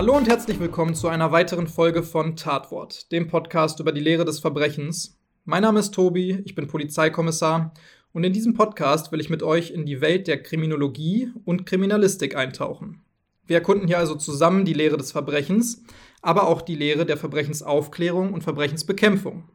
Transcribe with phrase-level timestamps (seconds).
[0.00, 4.24] Hallo und herzlich willkommen zu einer weiteren Folge von Tatwort, dem Podcast über die Lehre
[4.24, 5.20] des Verbrechens.
[5.44, 7.74] Mein Name ist Tobi, ich bin Polizeikommissar
[8.14, 12.34] und in diesem Podcast will ich mit euch in die Welt der Kriminologie und Kriminalistik
[12.34, 13.02] eintauchen.
[13.46, 15.84] Wir erkunden hier also zusammen die Lehre des Verbrechens,
[16.22, 19.50] aber auch die Lehre der Verbrechensaufklärung und Verbrechensbekämpfung.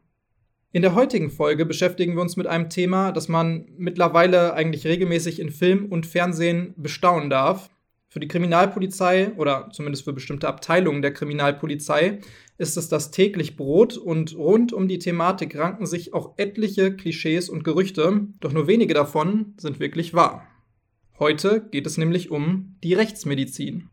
[0.71, 5.39] In der heutigen Folge beschäftigen wir uns mit einem Thema, das man mittlerweile eigentlich regelmäßig
[5.39, 7.71] in Film und Fernsehen bestaunen darf,
[8.15, 12.19] für die Kriminalpolizei oder zumindest für bestimmte Abteilungen der Kriminalpolizei
[12.57, 17.49] ist es das täglich Brot und rund um die Thematik ranken sich auch etliche Klischees
[17.49, 20.47] und Gerüchte, doch nur wenige davon sind wirklich wahr.
[21.19, 23.89] Heute geht es nämlich um die Rechtsmedizin.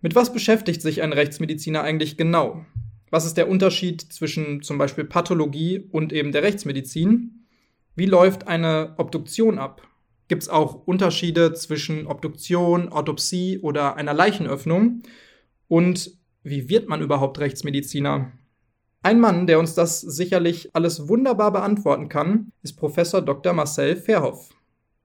[0.00, 2.64] Mit was beschäftigt sich ein Rechtsmediziner eigentlich genau?
[3.10, 7.44] Was ist der Unterschied zwischen zum Beispiel Pathologie und eben der Rechtsmedizin?
[7.96, 9.82] Wie läuft eine Obduktion ab?
[10.28, 15.02] Gibt es auch Unterschiede zwischen Obduktion, Autopsie oder einer Leichenöffnung.
[15.68, 18.32] Und wie wird man überhaupt Rechtsmediziner?
[19.02, 23.52] Ein Mann, der uns das sicherlich alles wunderbar beantworten kann, ist Professor Dr.
[23.52, 24.50] Marcel Verhoff.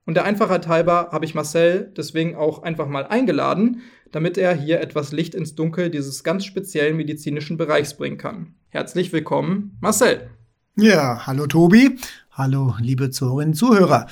[0.06, 4.80] Und der Einfachheit halber habe ich Marcel deswegen auch einfach mal eingeladen, damit er hier
[4.82, 8.56] etwas Licht ins Dunkel dieses ganz speziellen medizinischen Bereichs bringen kann.
[8.70, 10.30] Herzlich willkommen, Marcel.
[10.76, 11.98] Ja, hallo Tobi.
[12.32, 14.08] Hallo, liebe Zuhörerinnen und Zuhörer.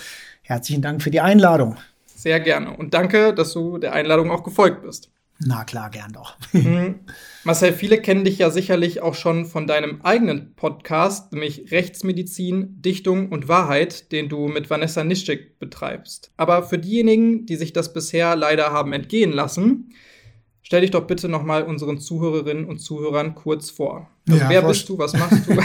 [0.48, 1.76] Herzlichen Dank für die Einladung.
[2.06, 2.78] Sehr gerne.
[2.78, 5.12] Und danke, dass du der Einladung auch gefolgt bist.
[5.40, 6.38] Na klar, gern doch.
[6.54, 7.02] Mhm.
[7.44, 13.30] Marcel, viele kennen dich ja sicherlich auch schon von deinem eigenen Podcast, nämlich Rechtsmedizin, Dichtung
[13.30, 16.32] und Wahrheit, den du mit Vanessa Nischik betreibst.
[16.38, 19.92] Aber für diejenigen, die sich das bisher leider haben entgehen lassen,
[20.68, 24.10] Stell dich doch bitte nochmal unseren Zuhörerinnen und Zuhörern kurz vor.
[24.30, 24.98] Also ja, wer bist du?
[24.98, 25.58] Was machst du?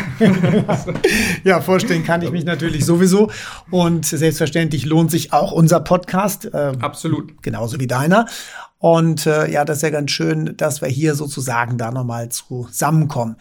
[1.48, 3.30] ja, vorstellen kann ich mich natürlich sowieso.
[3.70, 6.46] Und selbstverständlich lohnt sich auch unser Podcast.
[6.46, 7.42] Äh, Absolut.
[7.42, 8.26] Genauso wie deiner.
[8.78, 13.36] Und äh, ja, das ist ja ganz schön, dass wir hier sozusagen da nochmal zusammenkommen.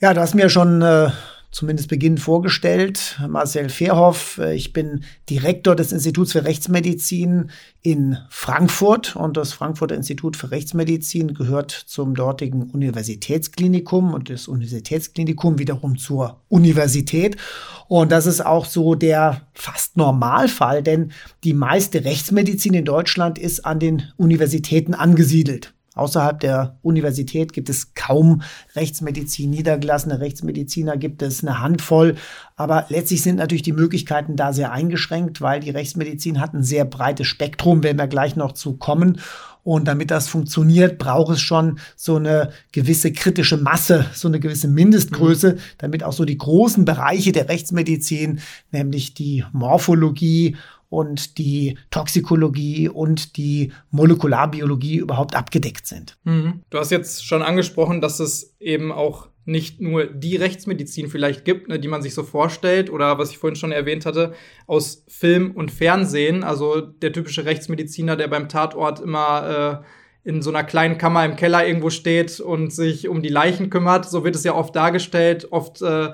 [0.00, 1.10] Ja, du hast mir schon äh,
[1.54, 3.20] zumindest beginnend vorgestellt.
[3.28, 7.50] Marcel Verhoff, äh, ich bin Direktor des Instituts für Rechtsmedizin
[7.80, 15.60] in Frankfurt und das Frankfurter Institut für Rechtsmedizin gehört zum dortigen Universitätsklinikum und das Universitätsklinikum
[15.60, 17.36] wiederum zur Universität.
[17.86, 21.12] Und das ist auch so der fast Normalfall, denn
[21.44, 25.73] die meiste Rechtsmedizin in Deutschland ist an den Universitäten angesiedelt.
[25.94, 28.42] Außerhalb der Universität gibt es kaum
[28.74, 29.50] Rechtsmedizin.
[29.50, 32.16] Niedergelassene Rechtsmediziner gibt es eine Handvoll.
[32.56, 36.84] Aber letztlich sind natürlich die Möglichkeiten da sehr eingeschränkt, weil die Rechtsmedizin hat ein sehr
[36.84, 39.20] breites Spektrum, wenn wir gleich noch zu kommen.
[39.64, 44.68] Und damit das funktioniert, braucht es schon so eine gewisse kritische Masse, so eine gewisse
[44.68, 48.40] Mindestgröße, damit auch so die großen Bereiche der Rechtsmedizin,
[48.72, 50.56] nämlich die Morphologie
[50.94, 56.16] und die Toxikologie und die Molekularbiologie überhaupt abgedeckt sind.
[56.22, 56.62] Mhm.
[56.70, 61.68] Du hast jetzt schon angesprochen, dass es eben auch nicht nur die Rechtsmedizin vielleicht gibt,
[61.68, 64.34] ne, die man sich so vorstellt oder was ich vorhin schon erwähnt hatte,
[64.66, 66.44] aus Film und Fernsehen.
[66.44, 69.82] Also der typische Rechtsmediziner, der beim Tatort immer
[70.24, 73.68] äh, in so einer kleinen Kammer im Keller irgendwo steht und sich um die Leichen
[73.68, 74.08] kümmert.
[74.08, 76.12] So wird es ja oft dargestellt, oft äh,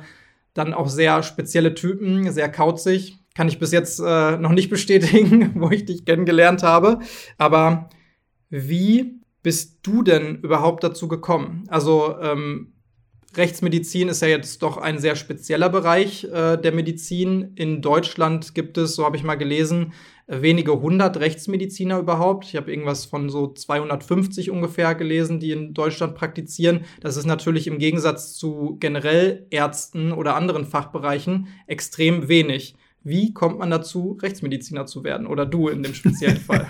[0.55, 5.53] dann auch sehr spezielle Typen, sehr kauzig kann ich bis jetzt äh, noch nicht bestätigen,
[5.61, 7.01] wo ich dich kennengelernt habe.
[7.39, 7.89] Aber
[8.49, 11.65] wie bist du denn überhaupt dazu gekommen?
[11.69, 12.73] Also ähm,
[13.37, 17.53] Rechtsmedizin ist ja jetzt doch ein sehr spezieller Bereich äh, der Medizin.
[17.55, 19.93] In Deutschland gibt es, so habe ich mal gelesen,
[20.27, 22.47] wenige hundert Rechtsmediziner überhaupt.
[22.47, 26.85] Ich habe irgendwas von so 250 ungefähr gelesen, die in Deutschland praktizieren.
[27.01, 32.75] Das ist natürlich im Gegensatz zu generell Ärzten oder anderen Fachbereichen extrem wenig.
[33.03, 35.27] Wie kommt man dazu, Rechtsmediziner zu werden?
[35.27, 36.67] Oder du in dem speziellen Fall?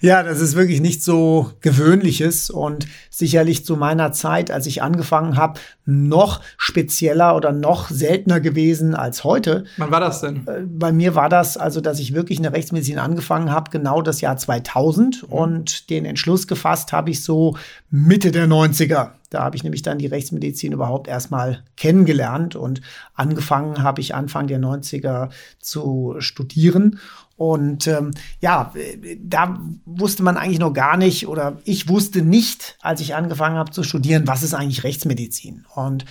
[0.00, 5.36] ja, das ist wirklich nicht so gewöhnliches und sicherlich zu meiner Zeit, als ich angefangen
[5.36, 9.64] habe, noch spezieller oder noch seltener gewesen als heute.
[9.76, 10.46] Wann war das denn?
[10.46, 14.00] Äh, bei mir war das also, dass ich wirklich in der Rechtsmedizin angefangen habe, genau
[14.00, 15.28] das Jahr 2000 mhm.
[15.28, 17.56] und den Entschluss gefasst habe ich so
[17.90, 19.10] Mitte der 90er.
[19.30, 22.80] Da habe ich nämlich dann die Rechtsmedizin überhaupt erstmal kennengelernt und
[23.14, 27.00] angefangen habe ich Anfang der 90er zu studieren.
[27.36, 28.72] Und ähm, ja,
[29.18, 33.72] da wusste man eigentlich noch gar nicht oder ich wusste nicht, als ich angefangen habe
[33.72, 35.66] zu studieren, was ist eigentlich Rechtsmedizin.
[35.74, 36.04] Und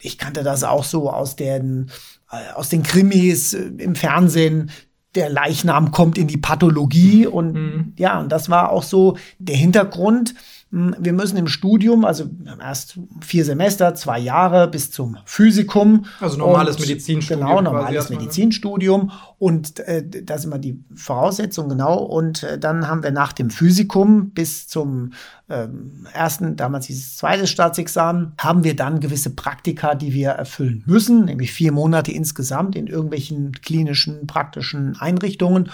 [0.00, 1.90] ich kannte das auch so aus den,
[2.30, 4.70] äh, aus den Krimis äh, im Fernsehen.
[5.14, 7.92] Der Leichnam kommt in die Pathologie und mhm.
[7.96, 10.34] ja, und das war auch so der Hintergrund.
[10.72, 12.24] Hm, wir müssen im Studium, also
[12.58, 16.06] erst vier Semester, zwei Jahre bis zum Physikum.
[16.18, 17.46] Also normales Medizinstudium.
[17.46, 18.16] Genau, normales ne?
[18.16, 19.12] Medizinstudium.
[19.38, 21.98] Und äh, das ist immer die Voraussetzung, genau.
[21.98, 25.12] Und äh, dann haben wir nach dem Physikum bis zum
[25.50, 31.26] ähm, ersten, damals dieses zweite Staatsexamen, haben wir dann gewisse Praktika, die wir erfüllen müssen,
[31.26, 35.68] nämlich vier Monate insgesamt in irgendwelchen klinischen, praktischen Einrichtungen.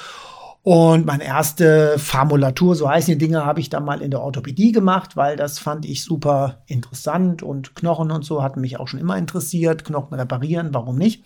[0.69, 4.71] Und meine erste Formulatur, so heißen die Dinge, habe ich dann mal in der Orthopädie
[4.71, 9.01] gemacht, weil das fand ich super interessant und Knochen und so hatten mich auch schon
[9.01, 9.87] immer interessiert.
[9.87, 11.25] Knochen reparieren, warum nicht?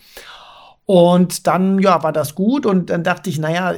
[0.87, 2.67] Und dann, ja, war das gut.
[2.67, 3.75] Und dann dachte ich, naja,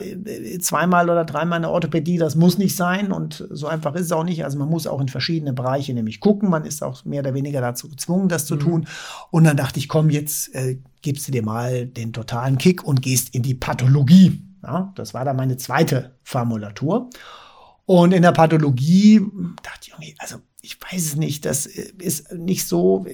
[0.60, 3.10] zweimal oder dreimal eine Orthopädie, das muss nicht sein.
[3.10, 4.44] Und so einfach ist es auch nicht.
[4.44, 6.50] Also man muss auch in verschiedene Bereiche nämlich gucken.
[6.50, 8.60] Man ist auch mehr oder weniger dazu gezwungen, das zu mhm.
[8.60, 8.86] tun.
[9.30, 13.00] Und dann dachte ich, komm, jetzt äh, gibst du dir mal den totalen Kick und
[13.00, 14.42] gehst in die Pathologie.
[14.64, 17.10] Ja, das war dann meine zweite Formulatur.
[17.86, 19.20] Und in der Pathologie
[19.62, 23.04] dachte ich, also ich weiß es nicht, das ist nicht so,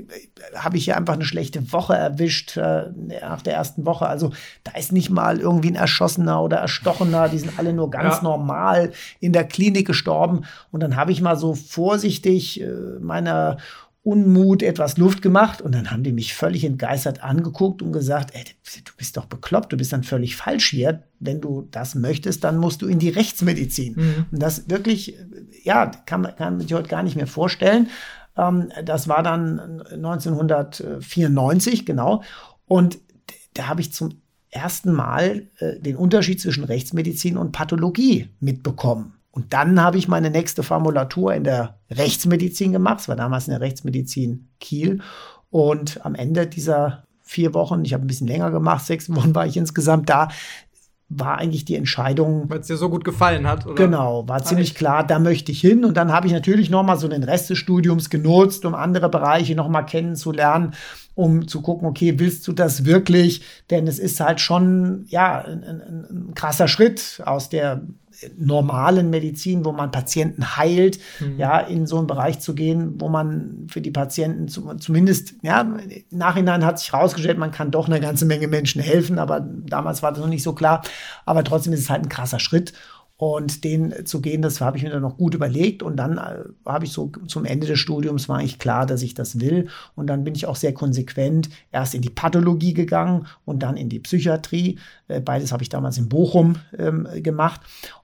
[0.54, 4.06] habe ich hier einfach eine schlechte Woche erwischt äh, nach der ersten Woche.
[4.06, 4.30] Also
[4.62, 8.22] da ist nicht mal irgendwie ein Erschossener oder Erstochener, die sind alle nur ganz ja.
[8.22, 10.42] normal in der Klinik gestorben.
[10.70, 12.68] Und dann habe ich mal so vorsichtig äh,
[13.00, 13.56] meiner
[14.02, 18.44] Unmut etwas Luft gemacht und dann haben die mich völlig entgeistert angeguckt und gesagt, ey,
[18.82, 21.02] du bist doch bekloppt, du bist dann völlig falsch hier.
[21.18, 23.96] Wenn du das möchtest, dann musst du in die Rechtsmedizin.
[23.96, 24.26] Mhm.
[24.32, 25.18] Und das wirklich,
[25.64, 27.88] ja, kann man, kann man sich heute gar nicht mehr vorstellen.
[28.38, 32.22] Ähm, das war dann 1994, genau.
[32.64, 32.98] Und
[33.52, 39.19] da habe ich zum ersten Mal äh, den Unterschied zwischen Rechtsmedizin und Pathologie mitbekommen.
[39.32, 43.00] Und dann habe ich meine nächste Formulatur in der Rechtsmedizin gemacht.
[43.00, 45.00] Es war damals in der Rechtsmedizin Kiel.
[45.50, 49.46] Und am Ende dieser vier Wochen, ich habe ein bisschen länger gemacht, sechs Wochen war
[49.46, 50.28] ich insgesamt da,
[51.10, 52.48] war eigentlich die Entscheidung.
[52.48, 53.74] Weil es dir so gut gefallen hat, oder?
[53.74, 55.84] Genau, war ziemlich klar, da möchte ich hin.
[55.84, 59.08] Und dann habe ich natürlich noch mal so den Rest des Studiums genutzt, um andere
[59.08, 60.72] Bereiche noch mal kennenzulernen,
[61.16, 63.42] um zu gucken, okay, willst du das wirklich?
[63.70, 67.82] Denn es ist halt schon, ja, ein, ein, ein krasser Schritt aus der
[68.36, 71.38] normalen Medizin, wo man Patienten heilt, mhm.
[71.38, 75.60] ja, in so einen Bereich zu gehen, wo man für die Patienten zu, zumindest, ja,
[75.60, 80.02] im Nachhinein hat sich herausgestellt, man kann doch eine ganze Menge Menschen helfen, aber damals
[80.02, 80.82] war das noch nicht so klar.
[81.24, 82.72] Aber trotzdem ist es halt ein krasser Schritt.
[83.20, 85.82] Und den zu gehen, das habe ich mir dann noch gut überlegt.
[85.82, 89.12] Und dann äh, habe ich so zum Ende des Studiums war eigentlich klar, dass ich
[89.12, 89.68] das will.
[89.94, 93.90] Und dann bin ich auch sehr konsequent erst in die Pathologie gegangen und dann in
[93.90, 94.78] die Psychiatrie.
[95.08, 97.60] Äh, beides habe ich damals in Bochum ähm, gemacht.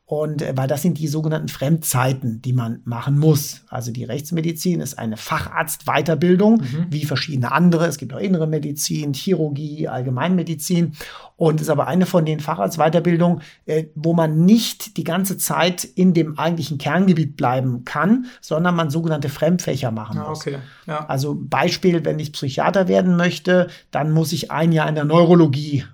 [0.08, 3.64] Und äh, weil das sind die sogenannten Fremdzeiten, die man machen muss.
[3.68, 6.86] Also die Rechtsmedizin ist eine Facharztweiterbildung, mhm.
[6.90, 7.86] wie verschiedene andere.
[7.86, 10.92] Es gibt auch innere Medizin, Chirurgie, Allgemeinmedizin.
[11.34, 16.14] Und ist aber eine von den Facharztweiterbildungen, äh, wo man nicht die ganze Zeit in
[16.14, 20.38] dem eigentlichen Kerngebiet bleiben kann, sondern man sogenannte Fremdfächer machen ah, muss.
[20.38, 20.58] Okay.
[20.86, 21.04] Ja.
[21.06, 25.84] Also Beispiel, wenn ich Psychiater werden möchte, dann muss ich ein Jahr in der Neurologie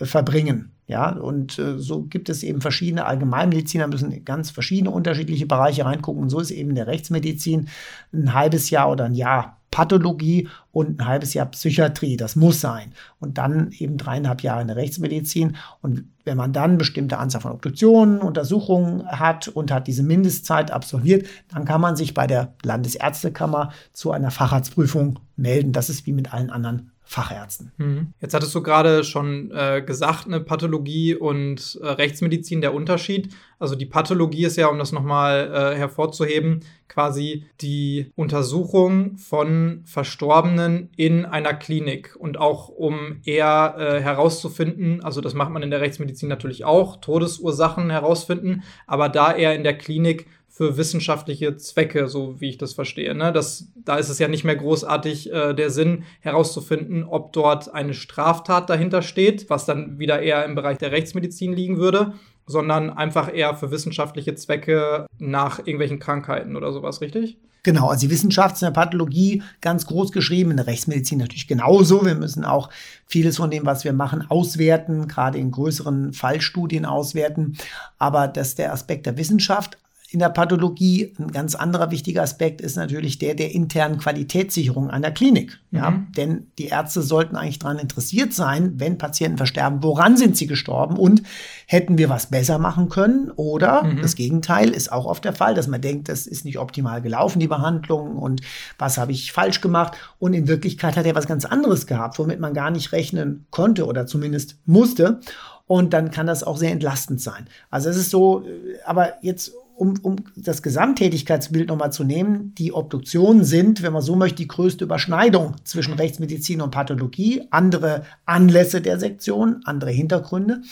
[0.00, 0.73] äh, verbringen.
[0.86, 6.22] Ja, und äh, so gibt es eben verschiedene Allgemeinmediziner, müssen ganz verschiedene unterschiedliche Bereiche reingucken.
[6.22, 7.68] Und so ist eben der Rechtsmedizin
[8.12, 12.16] ein halbes Jahr oder ein Jahr Pathologie und ein halbes Jahr Psychiatrie.
[12.16, 12.92] Das muss sein.
[13.18, 15.56] Und dann eben dreieinhalb Jahre in der Rechtsmedizin.
[15.80, 21.26] Und wenn man dann bestimmte Anzahl von Obduktionen, Untersuchungen hat und hat diese Mindestzeit absolviert,
[21.52, 25.72] dann kann man sich bei der Landesärztekammer zu einer Facharztprüfung melden.
[25.72, 27.70] Das ist wie mit allen anderen Fachärzten.
[27.76, 28.12] Mhm.
[28.20, 33.32] Jetzt hattest du gerade schon äh, gesagt, eine Pathologie und äh, Rechtsmedizin der Unterschied.
[33.60, 40.90] Also die Pathologie ist ja, um das nochmal äh, hervorzuheben, quasi die Untersuchung von Verstorbenen
[40.96, 45.80] in einer Klinik und auch um eher äh, herauszufinden, also das macht man in der
[45.80, 50.26] Rechtsmedizin natürlich auch, Todesursachen herausfinden, aber da eher in der Klinik
[50.56, 53.12] für wissenschaftliche Zwecke, so wie ich das verstehe.
[53.16, 53.32] Ne?
[53.32, 57.92] Das, da ist es ja nicht mehr großartig äh, der Sinn herauszufinden, ob dort eine
[57.92, 62.12] Straftat dahinter steht, was dann wieder eher im Bereich der Rechtsmedizin liegen würde,
[62.46, 67.36] sondern einfach eher für wissenschaftliche Zwecke nach irgendwelchen Krankheiten oder sowas, richtig?
[67.64, 72.06] Genau, also die Wissenschaft in der Pathologie ganz groß geschrieben, in der Rechtsmedizin natürlich genauso.
[72.06, 72.70] Wir müssen auch
[73.06, 77.56] vieles von dem, was wir machen, auswerten, gerade in größeren Fallstudien auswerten.
[77.98, 79.78] Aber dass der Aspekt der Wissenschaft
[80.14, 85.10] in der Pathologie ein ganz anderer wichtiger Aspekt ist natürlich der der internen Qualitätssicherung einer
[85.10, 85.58] Klinik.
[85.72, 86.12] Ja, mhm.
[86.16, 90.96] denn die Ärzte sollten eigentlich daran interessiert sein, wenn Patienten versterben, woran sind sie gestorben
[90.96, 91.24] und
[91.66, 94.02] hätten wir was besser machen können oder mhm.
[94.02, 97.40] das Gegenteil ist auch oft der Fall, dass man denkt, das ist nicht optimal gelaufen,
[97.40, 98.40] die Behandlung und
[98.78, 102.38] was habe ich falsch gemacht und in Wirklichkeit hat er was ganz anderes gehabt, womit
[102.38, 105.18] man gar nicht rechnen konnte oder zumindest musste.
[105.66, 107.48] Und dann kann das auch sehr entlastend sein.
[107.70, 112.72] Also es ist so, äh, aber jetzt um, um das Gesamttätigkeitsbild nochmal zu nehmen, die
[112.72, 118.80] Obduktionen sind, wenn man so möchte, die größte Überschneidung zwischen Rechtsmedizin und Pathologie, andere Anlässe
[118.80, 120.62] der Sektion, andere Hintergründe.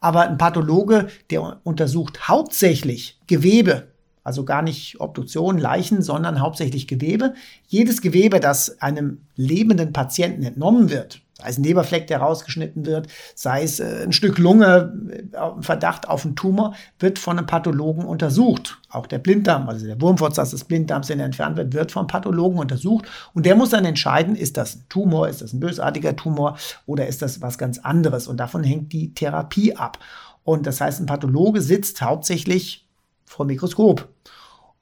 [0.00, 3.88] Aber ein Pathologe, der untersucht hauptsächlich Gewebe,
[4.24, 7.34] also gar nicht Obduktion, Leichen, sondern hauptsächlich Gewebe.
[7.66, 13.06] Jedes Gewebe, das einem lebenden Patienten entnommen wird, sei es ein Leberfleck, der rausgeschnitten wird,
[13.36, 14.92] sei es äh, ein Stück Lunge,
[15.32, 18.78] äh, Verdacht auf einen Tumor, wird von einem Pathologen untersucht.
[18.90, 23.06] Auch der Blinddarm, also der Wurmfortsatz des Blinddarms, der entfernt wird, wird vom Pathologen untersucht.
[23.34, 27.06] Und der muss dann entscheiden, ist das ein Tumor, ist das ein bösartiger Tumor oder
[27.06, 28.26] ist das was ganz anderes.
[28.26, 29.98] Und davon hängt die Therapie ab.
[30.42, 32.88] Und das heißt, ein Pathologe sitzt hauptsächlich
[33.24, 34.08] vor dem Mikroskop.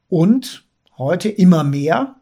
[0.09, 0.65] Und
[0.97, 2.15] heute immer mehr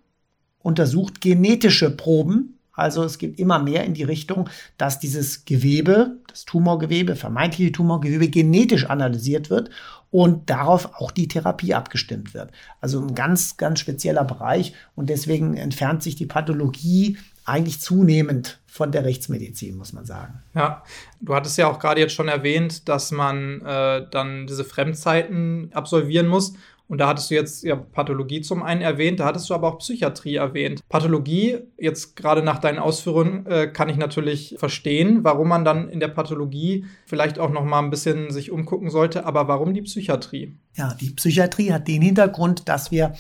[0.59, 6.45] untersucht genetische Proben also es geht immer mehr in die Richtung, dass dieses Gewebe, das
[6.45, 9.71] Tumorgewebe, vermeintliche Tumorgewebe genetisch analysiert wird
[10.11, 12.51] und darauf auch die Therapie abgestimmt wird.
[12.81, 18.91] Also ein ganz, ganz spezieller Bereich und deswegen entfernt sich die Pathologie eigentlich zunehmend von
[18.91, 20.43] der Rechtsmedizin, muss man sagen.
[20.55, 20.83] Ja,
[21.21, 26.27] du hattest ja auch gerade jetzt schon erwähnt, dass man äh, dann diese Fremdzeiten absolvieren
[26.27, 26.55] muss.
[26.87, 29.79] Und da hattest du jetzt ja Pathologie zum einen erwähnt, da hattest du aber auch
[29.79, 30.87] Psychiatrie erwähnt.
[30.89, 35.99] Pathologie, jetzt gerade nach deinen Ausführungen, äh, kann ich natürlich verstehen, warum man dann in
[35.99, 39.25] der Pathologie vielleicht auch noch mal ein bisschen sich umgucken sollte.
[39.25, 40.57] Aber warum die Psychiatrie?
[40.77, 43.15] Ja, die Psychiatrie hat den Hintergrund, dass wir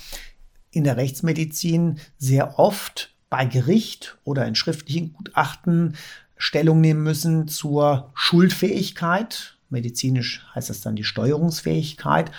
[0.71, 5.97] in der Rechtsmedizin sehr oft bei Gericht oder in schriftlichen Gutachten
[6.37, 9.56] Stellung nehmen müssen zur Schuldfähigkeit.
[9.71, 12.30] Medizinisch heißt das dann die Steuerungsfähigkeit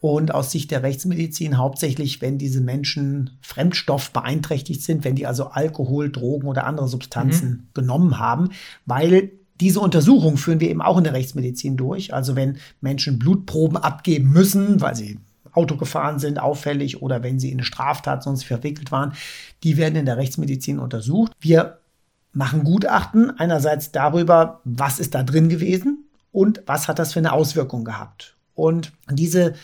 [0.00, 5.48] und aus Sicht der Rechtsmedizin hauptsächlich, wenn diese Menschen Fremdstoff beeinträchtigt sind, wenn die also
[5.48, 7.68] Alkohol, Drogen oder andere Substanzen mhm.
[7.74, 8.50] genommen haben,
[8.86, 12.14] weil diese Untersuchung führen wir eben auch in der Rechtsmedizin durch.
[12.14, 15.18] Also wenn Menschen Blutproben abgeben müssen, weil sie
[15.52, 19.12] Auto gefahren sind, auffällig oder wenn sie in eine Straftat sonst verwickelt waren,
[19.62, 21.32] die werden in der Rechtsmedizin untersucht.
[21.40, 21.78] Wir
[22.32, 27.32] machen Gutachten einerseits darüber, was ist da drin gewesen und was hat das für eine
[27.32, 28.36] Auswirkung gehabt.
[28.54, 29.54] Und diese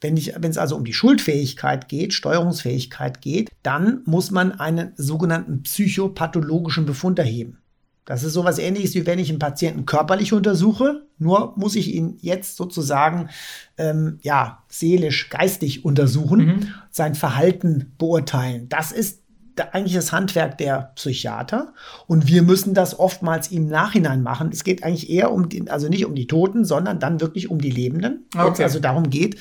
[0.00, 6.86] wenn, es also um die Schuldfähigkeit geht, Steuerungsfähigkeit geht, dann muss man einen sogenannten psychopathologischen
[6.86, 7.58] Befund erheben.
[8.04, 12.18] Das ist sowas ähnliches, wie wenn ich einen Patienten körperlich untersuche, nur muss ich ihn
[12.20, 13.30] jetzt sozusagen
[13.78, 16.68] ähm, ja, seelisch, geistig untersuchen, mhm.
[16.90, 18.68] sein Verhalten beurteilen.
[18.68, 19.22] Das ist
[19.72, 21.72] eigentlich das Handwerk der Psychiater
[22.06, 24.50] und wir müssen das oftmals im Nachhinein machen.
[24.52, 27.60] Es geht eigentlich eher um die, also nicht um die Toten, sondern dann wirklich um
[27.60, 28.26] die Lebenden.
[28.34, 28.44] Okay.
[28.44, 29.38] Wenn es also darum geht,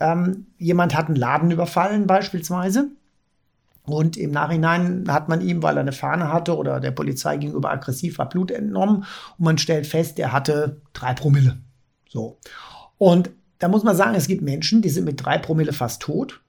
[0.00, 2.90] ähm, jemand hat einen Laden überfallen beispielsweise
[3.84, 7.70] und im Nachhinein hat man ihm, weil er eine Fahne hatte oder der Polizei gegenüber
[7.70, 9.04] aggressiv war, Blut entnommen
[9.38, 11.58] und man stellt fest, er hatte drei Promille.
[12.08, 12.38] So.
[12.98, 16.40] Und da muss man sagen, es gibt Menschen, die sind mit drei Promille fast tot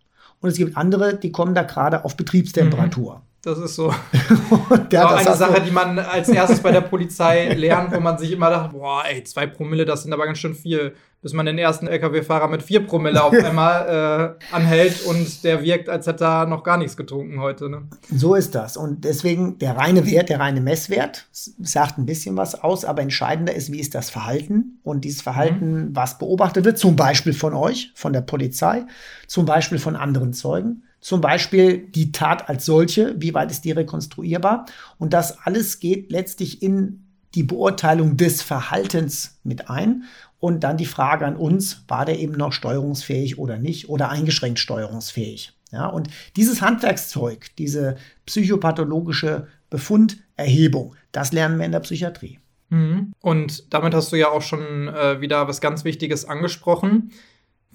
[0.41, 3.15] und es gibt andere, die kommen da gerade auf Betriebstemperatur.
[3.15, 3.28] Mhm.
[3.41, 3.89] Das ist so
[4.91, 8.31] ja, das eine Sache, die man als erstes bei der Polizei lernt, wo man sich
[8.31, 11.58] immer dachte, boah, ey, zwei Promille, das sind aber ganz schön viel bis man den
[11.58, 16.46] ersten LKW-Fahrer mit vier Promille auf einmal äh, anhält und der wirkt, als hätte er
[16.46, 17.69] noch gar nichts getrunken heute.
[17.69, 17.88] Ne?
[18.13, 18.77] So ist das.
[18.77, 23.53] Und deswegen der reine Wert, der reine Messwert sagt ein bisschen was aus, aber entscheidender
[23.53, 24.79] ist, wie ist das Verhalten?
[24.84, 25.96] Und dieses Verhalten, mhm.
[25.96, 28.86] was beobachtet wird, zum Beispiel von euch, von der Polizei,
[29.27, 30.84] zum Beispiel von anderen Zeugen.
[31.01, 34.65] Zum Beispiel die Tat als solche, wie weit ist die rekonstruierbar?
[34.98, 40.03] Und das alles geht letztlich in die Beurteilung des Verhaltens mit ein.
[40.39, 44.60] Und dann die Frage an uns, war der eben noch steuerungsfähig oder nicht oder eingeschränkt
[44.60, 45.53] steuerungsfähig?
[45.72, 52.39] Ja, und dieses Handwerkszeug, diese psychopathologische Befunderhebung, das lernen wir in der Psychiatrie.
[52.70, 53.13] Mhm.
[53.20, 57.12] Und damit hast du ja auch schon äh, wieder was ganz Wichtiges angesprochen.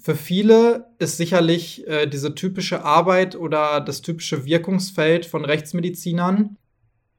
[0.05, 6.57] Für viele ist sicherlich äh, diese typische Arbeit oder das typische Wirkungsfeld von Rechtsmedizinern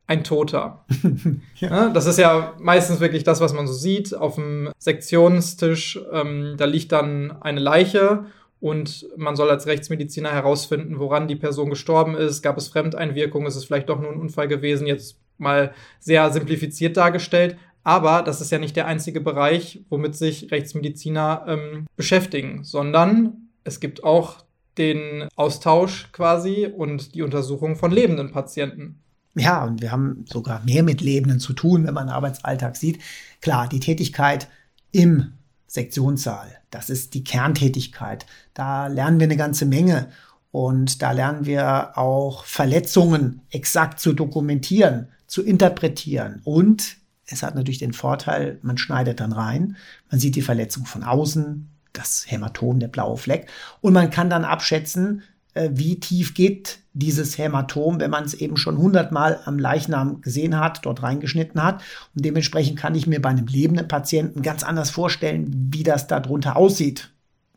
[0.07, 0.85] ein Toter.
[1.57, 1.89] ja.
[1.89, 4.15] Das ist ja meistens wirklich das, was man so sieht.
[4.15, 8.27] Auf dem Sektionstisch, ähm, da liegt dann eine Leiche
[8.61, 12.41] und man soll als Rechtsmediziner herausfinden, woran die Person gestorben ist.
[12.41, 13.49] Gab es Fremdeinwirkungen?
[13.49, 14.87] Ist es vielleicht doch nur ein Unfall gewesen?
[14.87, 17.57] Jetzt mal sehr simplifiziert dargestellt.
[17.87, 23.79] Aber das ist ja nicht der einzige Bereich, womit sich Rechtsmediziner ähm, beschäftigen, sondern Es
[23.79, 24.45] gibt auch
[24.77, 28.99] den Austausch quasi und die Untersuchung von lebenden Patienten.
[29.37, 33.01] Ja, und wir haben sogar mehr mit Lebenden zu tun, wenn man Arbeitsalltag sieht.
[33.41, 34.49] Klar, die Tätigkeit
[34.91, 35.35] im
[35.69, 38.27] Sektionssaal, das ist die Kerntätigkeit.
[38.53, 40.09] Da lernen wir eine ganze Menge
[40.51, 46.41] und da lernen wir auch Verletzungen exakt zu dokumentieren, zu interpretieren.
[46.43, 49.77] Und es hat natürlich den Vorteil, man schneidet dann rein,
[50.11, 53.49] man sieht die Verletzung von außen, das Hämatom, der blaue Fleck,
[53.81, 55.23] und man kann dann abschätzen,
[55.57, 60.59] äh, wie tief geht dieses Hämatom, wenn man es eben schon hundertmal am Leichnam gesehen
[60.59, 61.83] hat, dort reingeschnitten hat.
[62.15, 66.57] Und dementsprechend kann ich mir bei einem lebenden Patienten ganz anders vorstellen, wie das darunter
[66.57, 67.11] aussieht,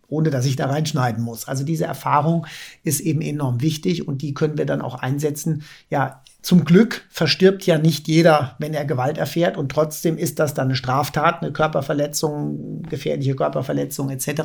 [0.07, 1.47] ohne dass ich da reinschneiden muss.
[1.47, 2.47] Also diese Erfahrung
[2.83, 5.63] ist eben enorm wichtig und die können wir dann auch einsetzen.
[5.89, 10.53] Ja, zum Glück verstirbt ja nicht jeder, wenn er Gewalt erfährt und trotzdem ist das
[10.53, 14.41] dann eine Straftat, eine Körperverletzung, gefährliche Körperverletzung etc.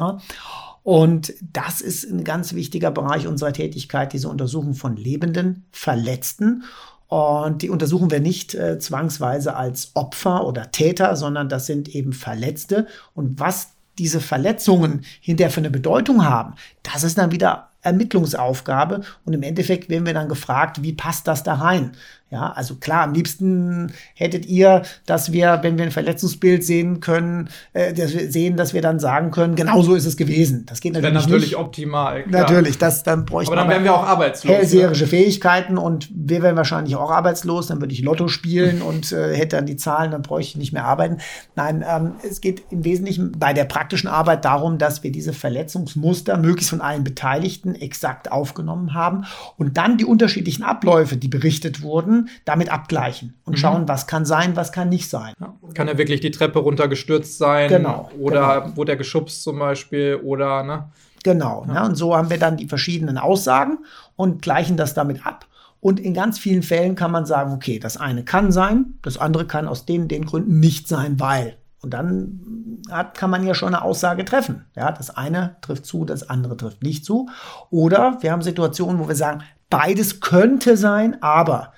[0.82, 6.64] Und das ist ein ganz wichtiger Bereich unserer Tätigkeit, diese Untersuchung von lebenden Verletzten.
[7.06, 12.12] Und die untersuchen wir nicht äh, zwangsweise als Opfer oder Täter, sondern das sind eben
[12.12, 12.88] Verletzte.
[13.14, 19.02] Und was diese Verletzungen hinterher für eine Bedeutung haben, das ist dann wieder Ermittlungsaufgabe.
[19.24, 21.92] Und im Endeffekt werden wir dann gefragt, wie passt das da rein?
[22.30, 27.48] Ja, also klar, am liebsten hättet ihr, dass wir, wenn wir ein Verletzungsbild sehen können,
[27.74, 30.66] äh, dass wir sehen, dass wir dann sagen können, genau so ist es gewesen.
[30.66, 31.58] Das geht natürlich, das natürlich nicht.
[31.58, 32.24] optimal.
[32.24, 32.42] Klar.
[32.42, 34.52] Natürlich, das dann bräuchte Aber dann wären wir auch arbeitslos.
[34.52, 37.68] Hellseherische Fähigkeiten und wir wären wahrscheinlich auch arbeitslos.
[37.68, 40.72] Dann würde ich Lotto spielen und äh, hätte dann die Zahlen, dann bräuchte ich nicht
[40.72, 41.18] mehr arbeiten.
[41.54, 46.36] Nein, ähm, es geht im Wesentlichen bei der praktischen Arbeit darum, dass wir diese Verletzungsmuster
[46.38, 49.24] möglichst von allen Beteiligten exakt aufgenommen haben
[49.56, 52.13] und dann die unterschiedlichen Abläufe, die berichtet wurden,
[52.44, 53.56] damit abgleichen und mhm.
[53.56, 55.34] schauen, was kann sein, was kann nicht sein.
[55.40, 55.54] Ja.
[55.74, 57.68] Kann er wirklich die Treppe runtergestürzt sein?
[57.68, 58.10] Genau.
[58.18, 58.76] Oder genau.
[58.76, 60.20] wurde er geschubst zum Beispiel?
[60.22, 60.88] Oder, ne?
[61.22, 61.64] Genau.
[61.66, 61.74] Ja.
[61.74, 61.88] Ne?
[61.88, 63.78] Und so haben wir dann die verschiedenen Aussagen
[64.16, 65.46] und gleichen das damit ab.
[65.80, 69.46] Und in ganz vielen Fällen kann man sagen, okay, das eine kann sein, das andere
[69.46, 71.58] kann aus den, den Gründen nicht sein, weil.
[71.84, 74.64] Und dann hat, kann man ja schon eine Aussage treffen.
[74.74, 77.28] Ja, das eine trifft zu, das andere trifft nicht zu.
[77.68, 81.74] Oder wir haben Situationen, wo wir sagen, beides könnte sein, aber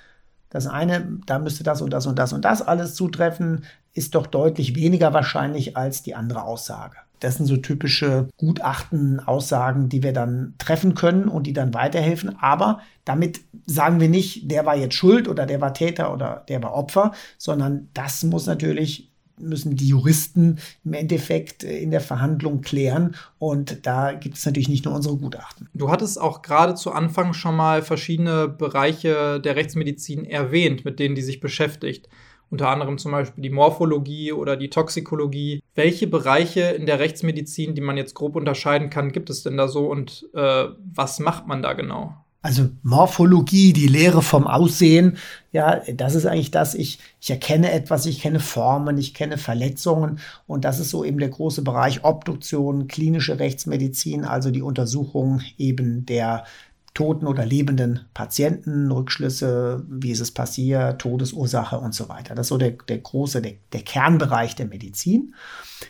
[0.49, 4.27] das eine, da müsste das und das und das und das alles zutreffen, ist doch
[4.27, 6.97] deutlich weniger wahrscheinlich als die andere Aussage.
[7.19, 12.37] Das sind so typische Gutachten, Aussagen, die wir dann treffen können und die dann weiterhelfen.
[12.39, 16.61] Aber damit sagen wir nicht, der war jetzt schuld oder der war Täter oder der
[16.61, 22.61] war Opfer, sondern das muss natürlich müssen die Juristen im Endeffekt äh, in der Verhandlung
[22.61, 23.15] klären.
[23.39, 25.69] Und da gibt es natürlich nicht nur unsere Gutachten.
[25.73, 31.15] Du hattest auch gerade zu Anfang schon mal verschiedene Bereiche der Rechtsmedizin erwähnt, mit denen
[31.15, 32.09] die sich beschäftigt.
[32.49, 35.61] Unter anderem zum Beispiel die Morphologie oder die Toxikologie.
[35.75, 39.67] Welche Bereiche in der Rechtsmedizin, die man jetzt grob unterscheiden kann, gibt es denn da
[39.67, 42.15] so und äh, was macht man da genau?
[42.47, 45.17] Also Morphologie, die Lehre vom Aussehen,
[45.51, 50.19] ja, das ist eigentlich das, ich, ich erkenne etwas, ich kenne Formen, ich kenne Verletzungen
[50.47, 56.05] und das ist so eben der große Bereich Obduktion, klinische Rechtsmedizin, also die Untersuchung eben
[56.05, 56.45] der
[56.93, 62.33] toten oder lebenden Patienten, Rückschlüsse, wie ist es passiert, Todesursache und so weiter.
[62.33, 65.35] Das ist so der, der große, der, der Kernbereich der Medizin.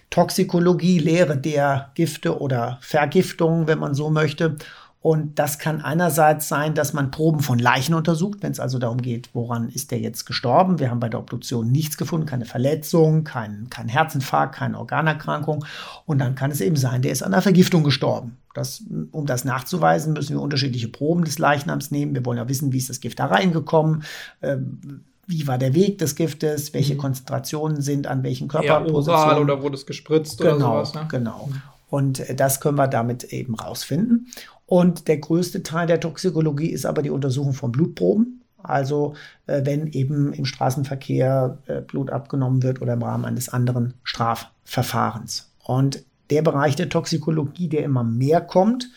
[0.10, 4.58] Toxikologie, Lehre der Gifte oder Vergiftungen, wenn man so möchte.
[5.00, 9.02] Und das kann einerseits sein, dass man Proben von Leichen untersucht, wenn es also darum
[9.02, 10.80] geht, woran ist der jetzt gestorben.
[10.80, 15.66] Wir haben bei der Obduktion nichts gefunden, keine Verletzung, kein, kein Herzinfarkt, keine Organerkrankung.
[16.06, 18.38] Und dann kann es eben sein, der ist an einer Vergiftung gestorben.
[18.54, 22.16] Das, um das nachzuweisen, müssen wir unterschiedliche Proben des Leichnams nehmen.
[22.16, 24.04] Wir wollen ja wissen, wie ist das Gift da reingekommen.
[24.42, 27.00] Ähm, wie war der Weg des Giftes, welche mhm.
[27.00, 29.30] Konzentrationen sind an welchen Körperpositionen.
[29.30, 30.94] Ja, oder wurde es gespritzt genau, oder sowas.
[30.96, 31.06] Ne?
[31.10, 31.50] Genau.
[31.52, 31.62] Mhm.
[31.90, 34.28] Und äh, das können wir damit eben rausfinden.
[34.68, 38.44] Und der größte Teil der Toxikologie ist aber die Untersuchung von Blutproben.
[38.62, 39.16] Also
[39.48, 45.50] äh, wenn eben im Straßenverkehr äh, Blut abgenommen wird oder im Rahmen eines anderen Strafverfahrens.
[45.64, 48.90] Und der Bereich der Toxikologie, der immer mehr kommt,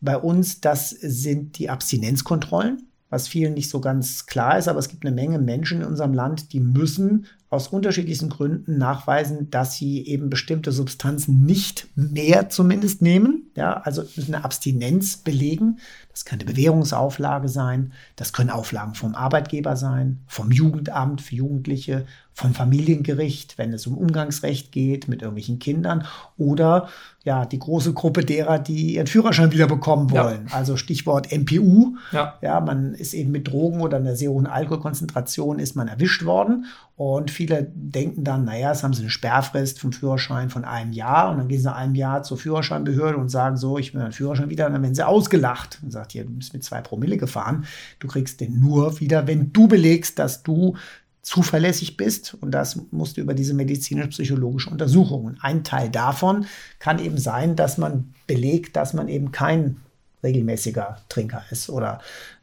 [0.00, 4.88] bei uns, das sind die Abstinenzkontrollen, was vielen nicht so ganz klar ist, aber es
[4.88, 10.06] gibt eine Menge Menschen in unserem Land, die müssen aus unterschiedlichsten Gründen nachweisen, dass sie
[10.06, 13.50] eben bestimmte Substanzen nicht mehr zumindest nehmen.
[13.56, 15.78] Ja, also eine Abstinenz belegen.
[16.10, 17.92] Das kann eine Bewährungsauflage sein.
[18.16, 23.96] Das können Auflagen vom Arbeitgeber sein, vom Jugendamt für Jugendliche, vom Familiengericht, wenn es um
[23.96, 26.04] Umgangsrecht geht mit irgendwelchen Kindern
[26.36, 26.88] oder
[27.22, 30.48] ja, die große Gruppe derer, die ihren Führerschein wieder bekommen wollen.
[30.50, 30.56] Ja.
[30.56, 31.96] Also Stichwort MPU.
[32.12, 32.34] Ja.
[32.42, 36.66] ja, man ist eben mit Drogen oder einer sehr hohen Alkoholkonzentration ist man erwischt worden
[36.96, 41.30] und viele denken dann, naja, jetzt haben sie eine Sperrfrist vom Führerschein von einem Jahr
[41.30, 44.12] und dann gehen sie nach einem Jahr zur Führerscheinbehörde und sagen so, ich will meinen
[44.12, 47.16] Führerschein wieder und dann werden sie ausgelacht und sagt, hier, du bist mit zwei Promille
[47.16, 47.64] gefahren.
[47.98, 50.76] Du kriegst den nur wieder, wenn du belegst, dass du
[51.24, 52.36] zuverlässig bist.
[52.40, 55.24] Und das musst du über diese medizinisch-psychologische Untersuchung.
[55.24, 56.46] Und ein Teil davon
[56.78, 59.78] kann eben sein, dass man belegt, dass man eben kein
[60.22, 62.00] regelmäßiger Trinker ist oder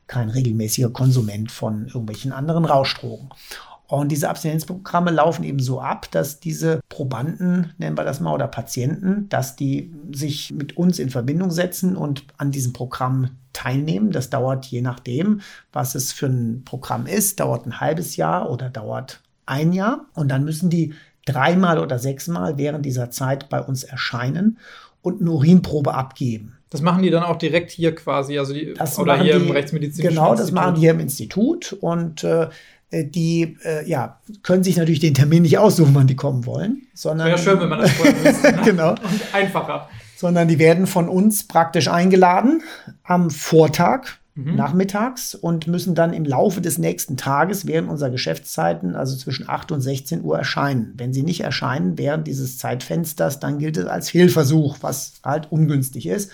[0.08, 3.30] kein regelmäßiger Konsument von irgendwelchen anderen Rauschdrogen.
[3.97, 8.47] Und diese Abstinenzprogramme laufen eben so ab, dass diese Probanden, nennen wir das mal, oder
[8.47, 14.12] Patienten, dass die sich mit uns in Verbindung setzen und an diesem Programm teilnehmen.
[14.12, 15.41] Das dauert je nachdem,
[15.73, 20.06] was es für ein Programm ist, dauert ein halbes Jahr oder dauert ein Jahr.
[20.13, 20.93] Und dann müssen die
[21.25, 24.58] dreimal oder sechsmal während dieser Zeit bei uns erscheinen
[25.01, 26.58] und eine Urinprobe abgeben.
[26.69, 29.51] Das machen die dann auch direkt hier quasi, also die, das oder hier die, im
[29.51, 32.47] Rechtsmedizinischen Genau, das machen die hier im Institut und äh,
[32.91, 36.84] die äh, ja, können sich natürlich den Termin nicht aussuchen, wann die kommen wollen.
[36.93, 38.51] Sondern, Wäre schön, wenn man das vorher wüsste.
[38.51, 38.62] Ne?
[38.63, 38.91] genau.
[38.91, 39.89] Und einfacher.
[40.15, 42.62] Sondern die werden von uns praktisch eingeladen
[43.04, 44.56] am Vortag, mhm.
[44.56, 49.71] nachmittags und müssen dann im Laufe des nächsten Tages während unserer Geschäftszeiten, also zwischen 8
[49.71, 50.93] und 16 Uhr, erscheinen.
[50.97, 56.08] Wenn sie nicht erscheinen während dieses Zeitfensters, dann gilt es als Fehlversuch, was halt ungünstig
[56.08, 56.32] ist.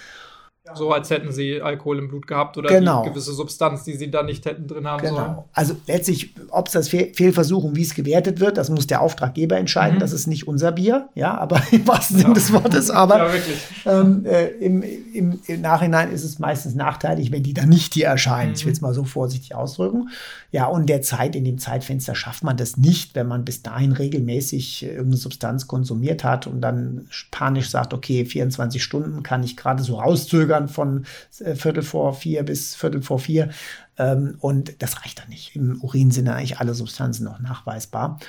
[0.76, 3.04] So als hätten sie Alkohol im Blut gehabt oder genau.
[3.04, 5.16] die gewisse Substanz, die sie da nicht hätten drin haben genau.
[5.16, 5.38] sollen.
[5.54, 9.02] Also letztlich, ob es das Fehl Fehlversuch und wie es gewertet wird, das muss der
[9.02, 9.96] Auftraggeber entscheiden.
[9.96, 10.00] Mhm.
[10.00, 12.34] Das ist nicht unser Bier, ja, aber im wahrsten Sinne ja.
[12.36, 12.90] des Wortes.
[12.90, 13.42] Aber ja.
[13.86, 18.08] Ähm, äh, im, im, im, Nachhinein ist es meistens nachteilig, wenn die dann nicht hier
[18.08, 18.50] erscheinen.
[18.50, 18.56] Mhm.
[18.56, 20.10] Ich will es mal so vorsichtig ausdrücken.
[20.52, 23.92] Ja, und der Zeit, in dem Zeitfenster schafft man das nicht, wenn man bis dahin
[23.92, 29.84] regelmäßig irgendeine Substanz konsumiert hat und dann panisch sagt, okay, 24 Stunden kann ich gerade
[29.84, 31.06] so rauszögern von
[31.40, 33.50] äh, Viertel vor vier bis Viertel vor vier.
[33.98, 35.56] Ähm, und das reicht dann nicht.
[35.56, 38.20] Im Urin sind eigentlich alle Substanzen noch nachweisbar.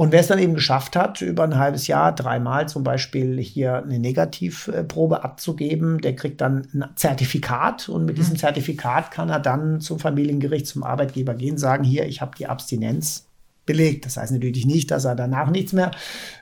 [0.00, 3.82] Und wer es dann eben geschafft hat, über ein halbes Jahr, dreimal zum Beispiel hier
[3.82, 8.20] eine Negativprobe abzugeben, der kriegt dann ein Zertifikat und mit mhm.
[8.20, 12.46] diesem Zertifikat kann er dann zum Familiengericht, zum Arbeitgeber gehen, sagen, hier, ich habe die
[12.46, 13.29] Abstinenz
[13.70, 14.04] belegt.
[14.04, 15.92] Das heißt natürlich nicht, dass er danach nichts mehr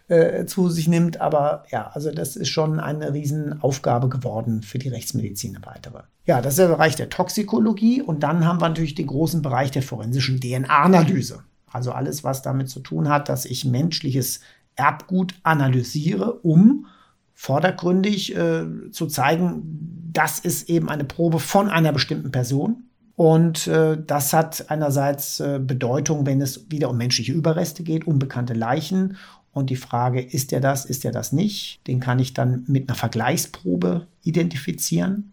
[0.09, 4.89] äh, zu sich nimmt, aber ja, also das ist schon eine Riesenaufgabe geworden für die
[4.89, 6.05] Rechtsmedizin eine weitere.
[6.25, 9.71] Ja, das ist der Bereich der Toxikologie und dann haben wir natürlich den großen Bereich
[9.71, 11.41] der forensischen DNA-Analyse.
[11.71, 14.41] Also alles, was damit zu tun hat, dass ich menschliches
[14.75, 16.87] Erbgut analysiere, um
[17.35, 22.88] vordergründig äh, zu zeigen, das ist eben eine Probe von einer bestimmten Person.
[23.19, 28.55] Und äh, das hat einerseits äh, Bedeutung, wenn es wieder um menschliche Überreste geht, unbekannte
[28.55, 29.17] Leichen.
[29.53, 31.81] Und die Frage, ist er das, ist er das nicht?
[31.89, 35.33] Den kann ich dann mit einer Vergleichsprobe identifizieren.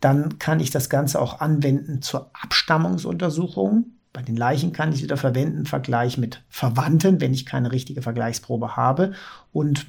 [0.00, 3.84] Dann kann ich das Ganze auch anwenden zur Abstammungsuntersuchung.
[4.14, 8.74] Bei den Leichen kann ich wieder verwenden Vergleich mit Verwandten, wenn ich keine richtige Vergleichsprobe
[8.74, 9.12] habe.
[9.52, 9.84] Und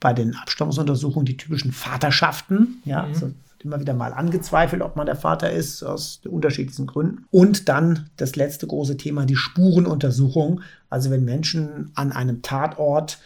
[0.00, 3.08] bei den Abstammungsuntersuchungen die typischen Vaterschaften, ja, mhm.
[3.08, 3.32] also
[3.64, 7.26] immer wieder mal angezweifelt, ob man der Vater ist, aus unterschiedlichsten Gründen.
[7.30, 10.62] Und dann das letzte große Thema, die Spurenuntersuchung.
[10.88, 13.18] Also wenn Menschen an einem Tatort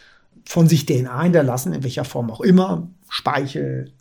[0.45, 3.91] von sich DNA hinterlassen, in welcher Form auch immer, Speichel,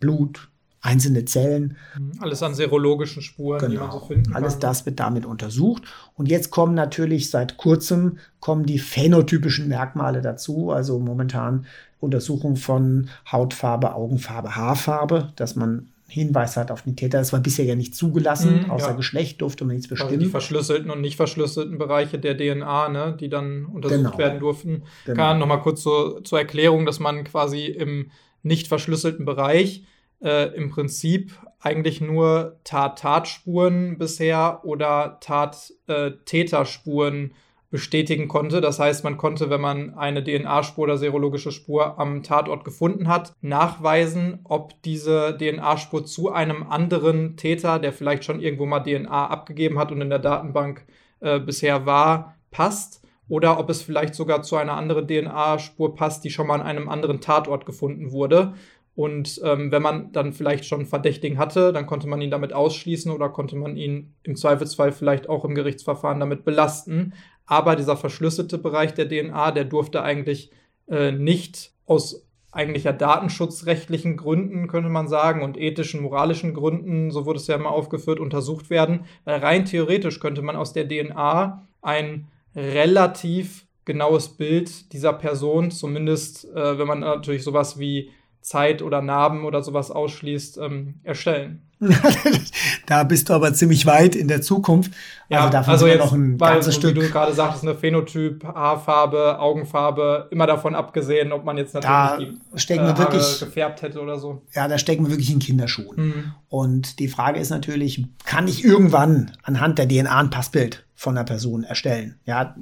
[0.00, 0.48] Blut,
[0.80, 1.76] einzelne Zellen.
[1.98, 2.12] Mhm.
[2.20, 3.70] Alles an serologischen Spuren, genau.
[3.70, 4.42] die man so finden kann.
[4.42, 5.82] Alles das wird damit untersucht.
[6.14, 10.70] Und jetzt kommen natürlich seit kurzem kommen die phänotypischen Merkmale dazu.
[10.70, 11.66] Also momentan
[12.00, 17.18] Untersuchung von Hautfarbe, Augenfarbe, Haarfarbe, dass man Hinweis hat auf den Täter.
[17.18, 18.62] Das war bisher ja nicht zugelassen.
[18.64, 18.94] Mhm, Außer ja.
[18.94, 20.12] Geschlecht durfte man nichts bestimmen.
[20.12, 24.18] Also die verschlüsselten und nicht verschlüsselten Bereiche der DNA, ne, die dann untersucht genau.
[24.18, 24.84] werden durften.
[25.04, 25.16] Genau.
[25.16, 28.10] Kann nochmal kurz zur, zur Erklärung, dass man quasi im
[28.42, 29.84] nicht verschlüsselten Bereich
[30.22, 37.34] äh, im Prinzip eigentlich nur Tat-Tatspuren bisher oder Tat-Täterspuren äh,
[37.70, 38.60] bestätigen konnte.
[38.60, 43.34] Das heißt, man konnte, wenn man eine DNA-Spur oder serologische Spur am Tatort gefunden hat,
[43.40, 49.78] nachweisen, ob diese DNA-Spur zu einem anderen Täter, der vielleicht schon irgendwo mal DNA abgegeben
[49.78, 50.86] hat und in der Datenbank
[51.20, 56.30] äh, bisher war, passt oder ob es vielleicht sogar zu einer anderen DNA-Spur passt, die
[56.30, 58.54] schon mal an einem anderen Tatort gefunden wurde.
[58.94, 62.52] Und ähm, wenn man dann vielleicht schon einen Verdächtigen hatte, dann konnte man ihn damit
[62.52, 67.12] ausschließen oder konnte man ihn im Zweifelsfall vielleicht auch im Gerichtsverfahren damit belasten.
[67.48, 70.50] Aber dieser verschlüsselte Bereich der DNA, der durfte eigentlich
[70.86, 77.38] äh, nicht aus eigentlicher datenschutzrechtlichen Gründen, könnte man sagen, und ethischen, moralischen Gründen, so wurde
[77.38, 79.06] es ja immer aufgeführt, untersucht werden.
[79.24, 86.44] Weil rein theoretisch könnte man aus der DNA ein relativ genaues Bild dieser Person, zumindest
[86.54, 91.62] äh, wenn man natürlich sowas wie Zeit oder Narben oder sowas ausschließt, ähm, erstellen.
[92.86, 94.92] da bist du aber ziemlich weit in der Zukunft.
[95.28, 96.96] Ja, also, davon also jetzt, noch ein weil, ganzes Stück.
[96.96, 101.88] Wie du gerade sagtest, eine Phänotyp, Haarfarbe, Augenfarbe, immer davon abgesehen, ob man jetzt natürlich
[101.88, 104.42] da die stecken äh, wir wirklich, gefärbt hätte oder so.
[104.54, 105.96] Ja, da stecken wir wirklich in Kinderschuhen.
[105.96, 106.32] Mhm.
[106.48, 111.24] Und die Frage ist natürlich, kann ich irgendwann anhand der DNA ein Passbild von einer
[111.24, 112.18] Person erstellen?
[112.24, 112.56] Ja,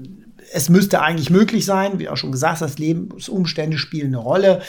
[0.53, 4.63] es müsste eigentlich möglich sein, wie auch schon gesagt, das Lebensumstände spielen eine Rolle.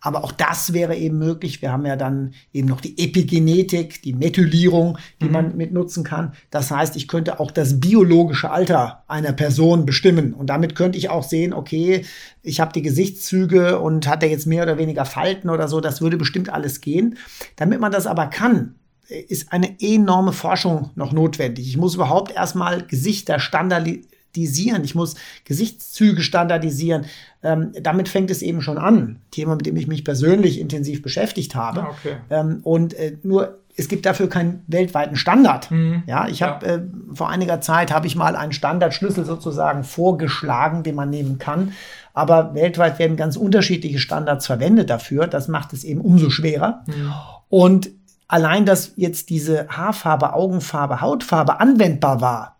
[0.00, 1.62] Aber auch das wäre eben möglich.
[1.62, 5.32] Wir haben ja dann eben noch die Epigenetik, die Methylierung, die mhm.
[5.32, 6.34] man mit nutzen kann.
[6.50, 10.34] Das heißt, ich könnte auch das biologische Alter einer Person bestimmen.
[10.34, 12.04] Und damit könnte ich auch sehen, okay,
[12.42, 15.80] ich habe die Gesichtszüge und hat er jetzt mehr oder weniger Falten oder so.
[15.80, 17.16] Das würde bestimmt alles gehen.
[17.56, 18.74] Damit man das aber kann,
[19.08, 21.66] ist eine enorme Forschung noch notwendig.
[21.66, 27.06] Ich muss überhaupt erstmal Gesichter standardisieren standardisieren, ich muss Gesichtszüge standardisieren.
[27.42, 29.20] Ähm, damit fängt es eben schon an.
[29.30, 31.82] Thema, mit dem ich mich persönlich intensiv beschäftigt habe.
[31.82, 32.16] Ah, okay.
[32.30, 35.70] Ähm, und äh, nur es gibt dafür keinen weltweiten Standard.
[35.70, 36.04] Mhm.
[36.06, 36.74] Ja, ich habe ja.
[36.74, 41.72] äh, vor einiger Zeit habe ich mal einen Standardschlüssel sozusagen vorgeschlagen, den man nehmen kann.
[42.12, 45.26] Aber weltweit werden ganz unterschiedliche Standards verwendet dafür.
[45.26, 46.84] Das macht es eben umso schwerer.
[46.86, 47.12] Mhm.
[47.48, 47.90] Und
[48.28, 52.54] allein, dass jetzt diese Haarfarbe, Augenfarbe, Hautfarbe anwendbar war,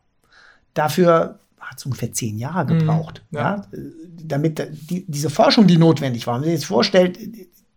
[0.75, 1.39] dafür
[1.75, 2.79] hat es ungefähr zehn Jahre mhm.
[2.79, 3.57] gebraucht, mhm, ja.
[3.57, 3.67] ja.
[4.23, 6.35] damit die, diese Forschung, die notwendig war.
[6.35, 7.19] Wenn man sich jetzt vorstellt,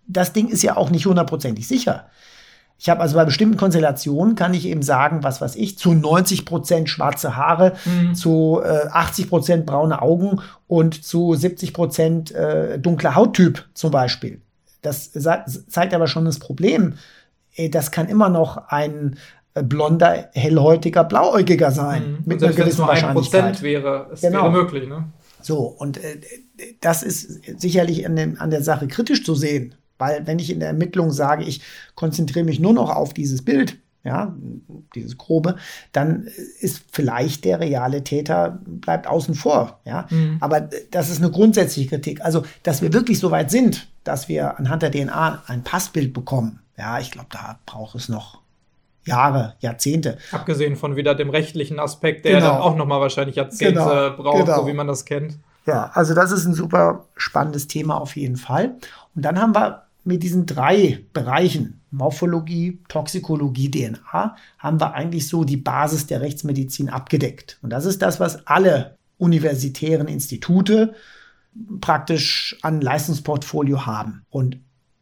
[0.08, 2.08] das Ding ist ja auch nicht hundertprozentig sicher.
[2.80, 6.46] Ich habe also bei bestimmten Konstellationen kann ich eben sagen, was weiß ich, zu 90
[6.46, 8.14] Prozent schwarze Haare, mhm.
[8.14, 14.42] zu äh, 80 Prozent braune Augen und zu 70 Prozent äh, dunkler Hauttyp zum Beispiel.
[14.84, 16.94] Das zeigt aber schon das Problem.
[17.72, 19.18] Das kann immer noch ein
[19.64, 22.12] blonder, hellhäutiger, blauäugiger sein.
[22.12, 22.18] Mhm.
[22.26, 23.62] Mit einer gewissen nur Wahrscheinlichkeit.
[23.62, 24.44] wäre, es genau.
[24.44, 24.88] wäre möglich.
[24.88, 25.06] Ne?
[25.42, 26.20] So, und äh,
[26.82, 29.76] das ist sicherlich an, dem, an der Sache kritisch zu sehen.
[29.98, 31.62] Weil wenn ich in der Ermittlung sage, ich
[31.96, 34.36] konzentriere mich nur noch auf dieses Bild, ja,
[34.96, 35.58] dieses grobe,
[35.92, 36.28] dann
[36.60, 40.08] ist vielleicht der reale Täter bleibt außen vor, ja.
[40.10, 40.38] Mhm.
[40.40, 42.24] Aber das ist eine grundsätzliche Kritik.
[42.24, 46.60] Also, dass wir wirklich so weit sind, dass wir anhand der DNA ein Passbild bekommen,
[46.78, 48.42] ja, ich glaube, da braucht es noch
[49.08, 50.18] Jahre, Jahrzehnte.
[50.32, 52.52] Abgesehen von wieder dem rechtlichen Aspekt, der genau.
[52.52, 54.16] dann auch nochmal wahrscheinlich Jahrzehnte genau.
[54.16, 54.62] braucht, genau.
[54.62, 55.38] so wie man das kennt.
[55.66, 58.76] Ja, also das ist ein super spannendes Thema auf jeden Fall.
[59.16, 65.44] Und dann haben wir mit diesen drei Bereichen, Morphologie, Toxikologie, DNA, haben wir eigentlich so
[65.44, 67.60] die Basis der Rechtsmedizin abgedeckt.
[67.62, 70.94] Und das ist das, was alle universitären Institute
[71.82, 74.24] praktisch an Leistungsportfolio haben.
[74.30, 74.60] Und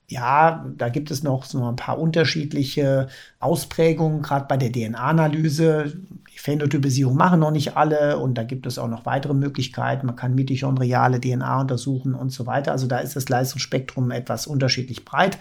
[0.08, 3.08] ja, da gibt es noch so ein paar unterschiedliche
[3.40, 5.94] Ausprägungen, gerade bei der DNA-Analyse.
[6.32, 10.06] Die Phänotypisierung machen noch nicht alle und da gibt es auch noch weitere Möglichkeiten.
[10.06, 12.72] Man kann mitochondriale DNA untersuchen und so weiter.
[12.72, 15.40] Also da ist das Leistungsspektrum etwas unterschiedlich breit.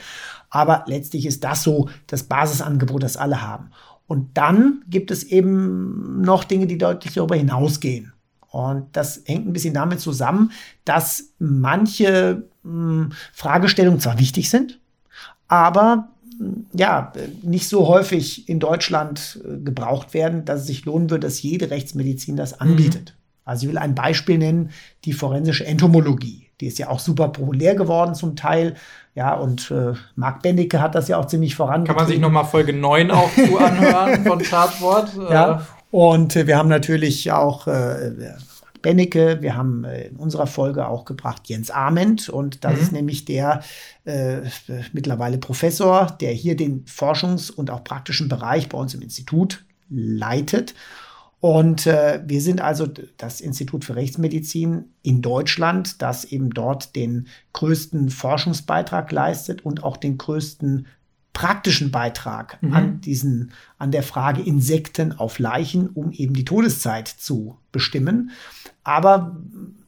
[0.48, 3.70] Aber letztlich ist das so das Basisangebot, das alle haben.
[4.07, 8.13] Und dann gibt es eben noch Dinge, die deutlich darüber hinausgehen.
[8.55, 10.53] Und das hängt ein bisschen damit zusammen,
[10.85, 14.79] dass manche mh, hm, Fragestellungen zwar wichtig sind,
[15.49, 17.12] aber hm, ja,
[17.43, 21.73] nicht so häufig in Deutschland äh, gebraucht werden, dass es sich lohnen würde, dass jede
[21.73, 23.17] Rechtsmedizin das anbietet.
[23.17, 23.21] Mhm.
[23.45, 24.71] Also ich will ein Beispiel nennen,
[25.05, 26.47] die forensische Entomologie.
[26.61, 28.77] Die ist ja auch super populär geworden zum Teil.
[29.17, 31.97] Ja, und äh, Marc Bendicke hat das ja auch ziemlich vorangetrieben.
[31.97, 35.11] Kann man sich nochmal Folge 9 auch zu anhören von Tatwort?
[35.29, 38.11] Ja, äh, und äh, wir haben natürlich auch äh,
[38.83, 42.80] Bennecke, wir haben äh, in unserer Folge auch gebracht Jens Ament und das mhm.
[42.80, 43.62] ist nämlich der
[44.04, 44.38] äh,
[44.92, 50.74] mittlerweile Professor, der hier den Forschungs- und auch praktischen Bereich bei uns im Institut leitet.
[51.38, 57.28] Und äh, wir sind also das Institut für Rechtsmedizin in Deutschland, das eben dort den
[57.52, 60.88] größten Forschungsbeitrag leistet und auch den größten
[61.35, 62.73] praktischen Beitrag mhm.
[62.73, 68.31] an diesen, an der Frage Insekten auf Leichen, um eben die Todeszeit zu bestimmen.
[68.83, 69.37] Aber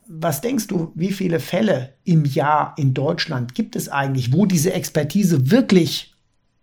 [0.06, 4.74] was denkst du, wie viele Fälle im Jahr in Deutschland gibt es eigentlich, wo diese
[4.74, 6.12] Expertise wirklich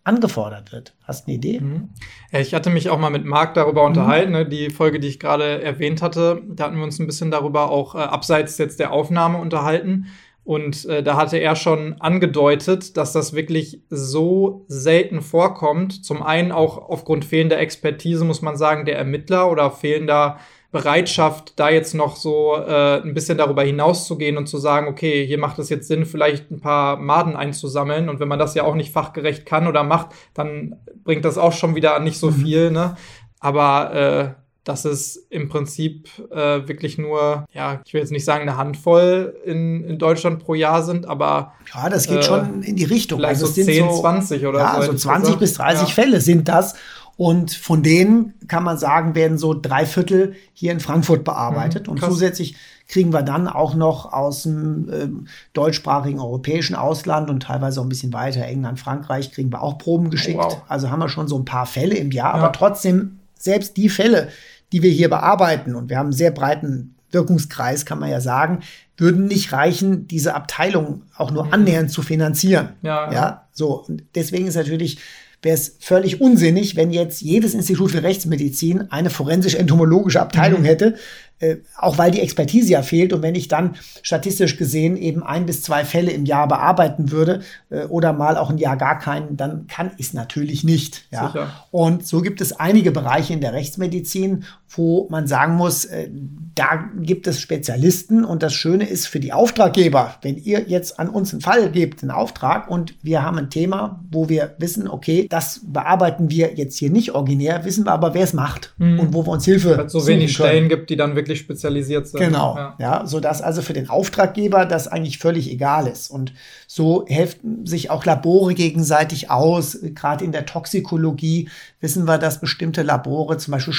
[0.06, 0.93] angefordert wird.
[1.04, 1.62] Hast du eine Idee?
[1.62, 1.89] Mhm.
[2.32, 3.88] Ich hatte mich auch mal mit Marc darüber mhm.
[3.88, 4.46] unterhalten, ne?
[4.46, 6.41] die Folge, die ich gerade erwähnt hatte.
[6.50, 10.08] Da hatten wir uns ein bisschen darüber auch äh, abseits jetzt der Aufnahme unterhalten.
[10.43, 16.03] Und äh, da hatte er schon angedeutet, dass das wirklich so selten vorkommt.
[16.03, 20.38] Zum einen auch aufgrund fehlender Expertise, muss man sagen, der Ermittler oder fehlender
[20.73, 25.38] Bereitschaft, da jetzt noch so äh, ein bisschen darüber hinauszugehen und zu sagen, okay, hier
[25.38, 28.10] macht es jetzt Sinn, vielleicht ein paar Maden einzusammeln.
[28.10, 31.53] Und wenn man das ja auch nicht fachgerecht kann oder macht, dann bringt das auch
[31.53, 32.36] schon wieder nicht so mhm.
[32.36, 32.71] viel.
[32.71, 32.97] Ne?
[33.39, 38.43] Aber äh, dass es im Prinzip äh, wirklich nur, ja, ich will jetzt nicht sagen
[38.43, 41.54] eine Handvoll in, in Deutschland pro Jahr sind, aber.
[41.73, 43.19] Ja, das geht äh, schon in die Richtung.
[43.19, 44.82] Vielleicht also so 10, so, 20 oder ja, so.
[44.82, 45.93] Also 20 bis 30 ja.
[45.93, 46.76] Fälle sind das.
[47.15, 51.86] Und von denen kann man sagen, werden so drei Viertel hier in Frankfurt bearbeitet.
[51.86, 52.56] Mhm, und zusätzlich
[52.88, 55.08] kriegen wir dann auch noch aus dem äh,
[55.54, 60.10] deutschsprachigen europäischen Ausland und teilweise auch ein bisschen weiter, England, Frankreich, kriegen wir auch Proben
[60.10, 60.39] geschickt.
[60.39, 60.62] Oh, wow.
[60.67, 62.36] Also haben wir schon so ein paar Fälle im Jahr.
[62.36, 62.41] Ja.
[62.41, 64.29] Aber trotzdem, selbst die Fälle,
[64.71, 68.60] die wir hier bearbeiten, und wir haben einen sehr breiten Wirkungskreis, kann man ja sagen,
[68.97, 71.53] würden nicht reichen, diese Abteilung auch nur mhm.
[71.53, 72.69] annähernd zu finanzieren.
[72.82, 73.13] Ja, ja.
[73.13, 73.84] ja so.
[73.86, 74.97] Und deswegen ist natürlich
[75.43, 80.65] wäre es völlig unsinnig, wenn jetzt jedes Institut für Rechtsmedizin eine forensisch-entomologische Abteilung mhm.
[80.65, 80.95] hätte,
[81.43, 83.12] äh, auch weil die Expertise ja fehlt.
[83.12, 87.41] Und wenn ich dann statistisch gesehen eben ein bis zwei Fälle im Jahr bearbeiten würde
[87.69, 91.06] äh, oder mal auch ein Jahr gar keinen, dann kann ich es natürlich nicht.
[91.12, 91.51] Ja?
[91.71, 94.45] Und so gibt es einige Bereiche in der Rechtsmedizin,
[94.76, 96.10] wo man sagen muss, äh,
[96.56, 98.24] da gibt es Spezialisten.
[98.24, 102.04] Und das Schöne ist für die Auftraggeber, wenn ihr jetzt an uns einen Fall gebt,
[102.04, 106.78] einen Auftrag und wir haben ein Thema, wo wir wissen, okay, das bearbeiten wir jetzt
[106.78, 109.00] hier nicht originär, wissen wir aber, wer es macht mhm.
[109.00, 109.78] und wo wir uns Hilfe.
[109.78, 112.20] Weil es so wenig Stellen gibt, die dann wirklich spezialisiert sind.
[112.20, 112.76] Genau, ja.
[112.80, 116.10] ja, sodass also für den Auftraggeber das eigentlich völlig egal ist.
[116.10, 116.34] Und
[116.68, 119.78] so helfen sich auch Labore gegenseitig aus.
[119.82, 123.74] Gerade in der Toxikologie wissen wir, dass bestimmte Labore, zum Beispiel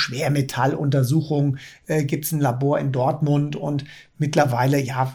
[0.85, 3.85] Schwermetalluntersuchungen, äh, gibt es ein Labor in Dortmund und
[4.19, 5.13] mittlerweile ja,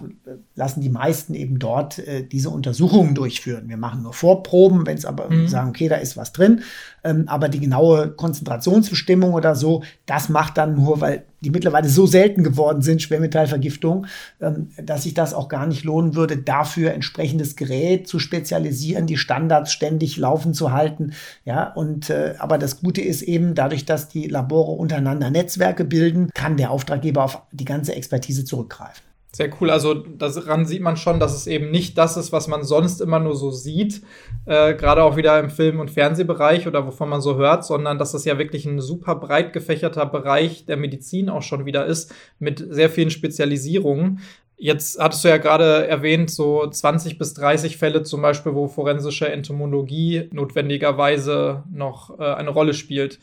[0.56, 3.70] lassen die meisten eben dort äh, diese Untersuchungen durchführen.
[3.70, 5.48] Wir machen nur Vorproben, wenn es aber mhm.
[5.48, 6.62] sagen, okay, da ist was drin.
[7.04, 12.06] Ähm, aber die genaue Konzentrationsbestimmung oder so, das macht dann nur, weil die mittlerweile so
[12.06, 14.08] selten geworden sind, Schwermetallvergiftung,
[14.42, 19.18] ähm, dass sich das auch gar nicht lohnen würde, dafür entsprechendes Gerät zu spezialisieren, die
[19.18, 21.14] Standards ständig laufen zu halten.
[21.46, 26.30] Ja, und äh, aber das Gute ist eben, dadurch, dass die Labore untereinander Netzwerke bilden,
[26.34, 28.99] kann der Auftraggeber auf die ganze Expertise zurückgreifen.
[29.40, 29.70] Sehr cool.
[29.70, 33.20] Also daran sieht man schon, dass es eben nicht das ist, was man sonst immer
[33.20, 34.02] nur so sieht,
[34.46, 38.12] äh, gerade auch wieder im Film- und Fernsehbereich oder wovon man so hört, sondern dass
[38.12, 42.62] das ja wirklich ein super breit gefächerter Bereich der Medizin auch schon wieder ist, mit
[42.70, 44.20] sehr vielen Spezialisierungen.
[44.58, 49.32] Jetzt hattest du ja gerade erwähnt, so 20 bis 30 Fälle zum Beispiel, wo forensische
[49.32, 53.20] Entomologie notwendigerweise noch äh, eine Rolle spielt.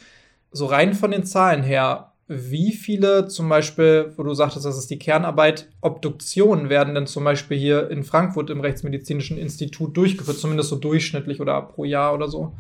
[0.51, 4.91] So rein von den Zahlen her, wie viele zum Beispiel, wo du sagtest, das ist
[4.91, 10.71] die Kernarbeit, Obduktionen werden denn zum Beispiel hier in Frankfurt im Rechtsmedizinischen Institut durchgeführt, zumindest
[10.71, 12.53] so durchschnittlich oder pro Jahr oder so?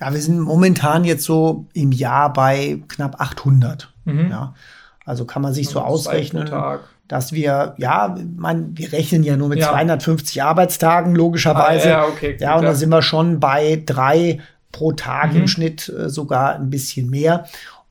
[0.00, 3.92] Ja, wir sind momentan jetzt so im Jahr bei knapp 800.
[4.04, 4.30] Mhm.
[4.30, 4.54] Ja.
[5.04, 6.50] Also kann man sich so ausrechnen,
[7.06, 9.68] dass wir, ja, man, wir rechnen ja nur mit ja.
[9.68, 11.96] 250 Arbeitstagen, logischerweise.
[11.96, 14.40] Ah, ja, okay, gut, ja, und da sind wir schon bei drei
[14.72, 15.42] pro Tag mhm.
[15.42, 17.46] im Schnitt äh, sogar ein bisschen mehr.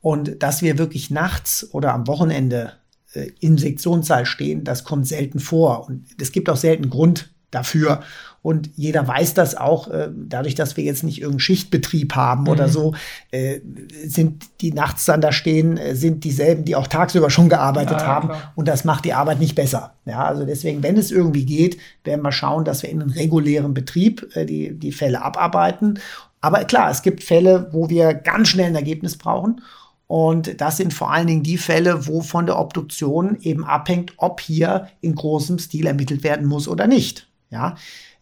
[0.06, 2.74] Und dass wir wirklich nachts oder am Wochenende
[3.12, 5.88] äh, im Sektionssaal stehen, das kommt selten vor.
[5.88, 8.04] Und es gibt auch selten Grund dafür.
[8.40, 12.48] Und jeder weiß das auch, äh, dadurch, dass wir jetzt nicht irgendeinen Schichtbetrieb haben mhm.
[12.50, 12.94] oder so,
[13.32, 13.58] äh,
[14.06, 18.06] sind die nachts dann da stehen, äh, sind dieselben, die auch tagsüber schon gearbeitet ja,
[18.06, 18.28] haben.
[18.28, 18.52] Klar.
[18.54, 19.94] Und das macht die Arbeit nicht besser.
[20.04, 23.74] Ja, also deswegen, wenn es irgendwie geht, werden wir schauen, dass wir in einem regulären
[23.74, 25.98] Betrieb äh, die, die Fälle abarbeiten.
[26.40, 29.62] Aber klar, es gibt Fälle, wo wir ganz schnell ein Ergebnis brauchen.
[30.06, 34.40] Und das sind vor allen Dingen die Fälle, wo von der Obduktion eben abhängt, ob
[34.40, 37.28] hier in großem Stil ermittelt werden muss oder nicht.
[37.50, 37.76] Ja,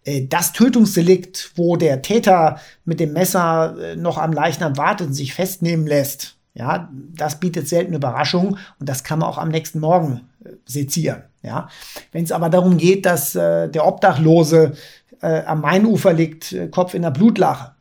[0.05, 5.14] äh, das Tötungsdelikt, wo der Täter mit dem Messer äh, noch am Leichnam wartet und
[5.14, 9.81] sich festnehmen lässt, ja, das bietet selten Überraschung und das kann man auch am nächsten
[9.81, 11.25] Morgen äh, sezieren.
[11.42, 11.68] Ja,
[12.12, 14.73] wenn es aber darum geht, dass äh, der Obdachlose
[15.20, 17.73] äh, am Mainufer liegt, Kopf in der Blutlache,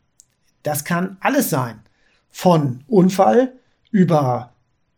[0.62, 1.80] das kann alles sein.
[2.30, 3.52] Von Unfall
[3.94, 4.50] über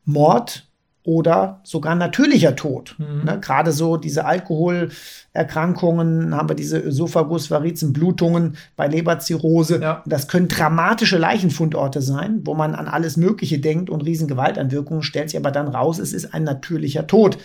[0.06, 0.66] Mord
[1.02, 2.94] oder sogar natürlicher Tod.
[2.96, 3.24] Mhm.
[3.24, 9.82] Ne, Gerade so diese Alkoholerkrankungen, haben wir diese Ösophagus-Varizen, Blutungen bei Leberzirrhose.
[9.82, 10.02] Ja.
[10.06, 15.28] Das können dramatische Leichenfundorte sein, wo man an alles Mögliche denkt und riesen Gewalteinwirkungen, stellt
[15.28, 17.36] sich aber dann raus, es ist ein natürlicher Tod.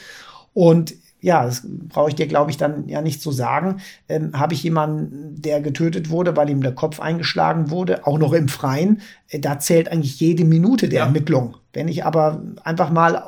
[0.54, 3.78] Und ja, das brauche ich dir, glaube ich, dann ja nicht zu sagen.
[4.10, 8.34] Ähm, Habe ich jemanden, der getötet wurde, weil ihm der Kopf eingeschlagen wurde, auch noch
[8.34, 11.06] im Freien, äh, da zählt eigentlich jede Minute der ja.
[11.06, 11.58] Ermittlung.
[11.74, 13.24] Wenn ich aber einfach mal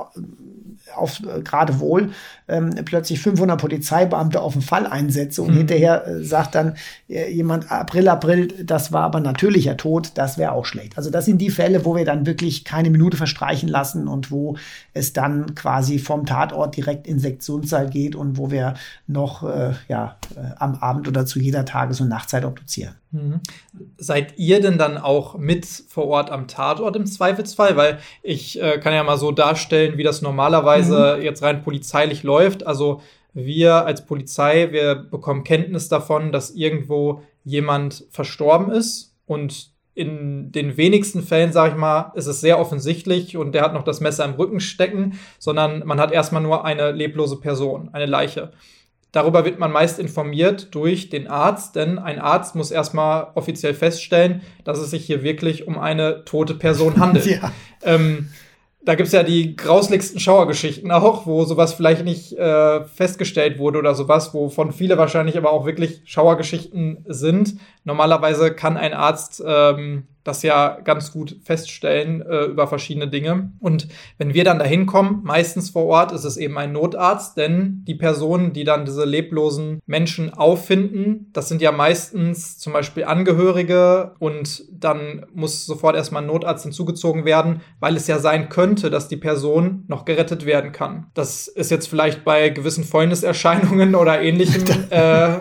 [0.96, 2.12] auf äh, gerade wohl
[2.48, 5.58] ähm, plötzlich 500 Polizeibeamte auf den Fall einsetze und mhm.
[5.58, 6.76] hinterher äh, sagt dann
[7.08, 10.98] äh, jemand April, April, das war aber natürlicher Tod, das wäre auch schlecht.
[10.98, 14.58] Also das sind die Fälle, wo wir dann wirklich keine Minute verstreichen lassen und wo
[14.94, 18.76] es dann quasi vom Tatort direkt in Sektionssaal geht und wo wir
[19.08, 22.96] noch äh, ja, äh, am Abend oder zu jeder Tages- und Nachtzeit obduzieren.
[23.14, 23.42] Mhm.
[23.98, 27.78] Seid ihr denn dann auch mit vor Ort am Tatort im Zweifelsfall?
[27.78, 31.24] Weil ich äh, kann ja mal so darstellen, wie das normalerweise mhm.
[31.24, 32.33] jetzt rein polizeilich läuft.
[32.66, 33.02] Also
[33.34, 40.76] wir als Polizei, wir bekommen Kenntnis davon, dass irgendwo jemand verstorben ist und in den
[40.78, 44.26] wenigsten Fällen, sage ich mal, ist es sehr offensichtlich und der hat noch das Messer
[44.26, 48.52] im Rücken stecken, sondern man hat erstmal nur eine leblose Person, eine Leiche.
[49.12, 54.42] Darüber wird man meist informiert durch den Arzt, denn ein Arzt muss erstmal offiziell feststellen,
[54.64, 57.26] dass es sich hier wirklich um eine tote Person handelt.
[57.28, 57.52] ja.
[57.84, 58.30] ähm,
[58.86, 63.96] da gibt's ja die grauslichsten Schauergeschichten auch, wo sowas vielleicht nicht äh, festgestellt wurde oder
[63.96, 67.56] sowas, wovon viele wahrscheinlich aber auch wirklich Schauergeschichten sind.
[67.86, 73.52] Normalerweise kann ein Arzt ähm, das ja ganz gut feststellen äh, über verschiedene Dinge.
[73.60, 77.84] Und wenn wir dann dahin kommen, meistens vor Ort, ist es eben ein Notarzt, denn
[77.86, 84.16] die Personen, die dann diese leblosen Menschen auffinden, das sind ja meistens zum Beispiel Angehörige
[84.20, 89.08] und dann muss sofort erstmal ein Notarzt hinzugezogen werden, weil es ja sein könnte, dass
[89.08, 91.08] die Person noch gerettet werden kann.
[91.14, 94.64] Das ist jetzt vielleicht bei gewissen Freundeserscheinungen oder ähnlichem.
[94.90, 95.40] äh,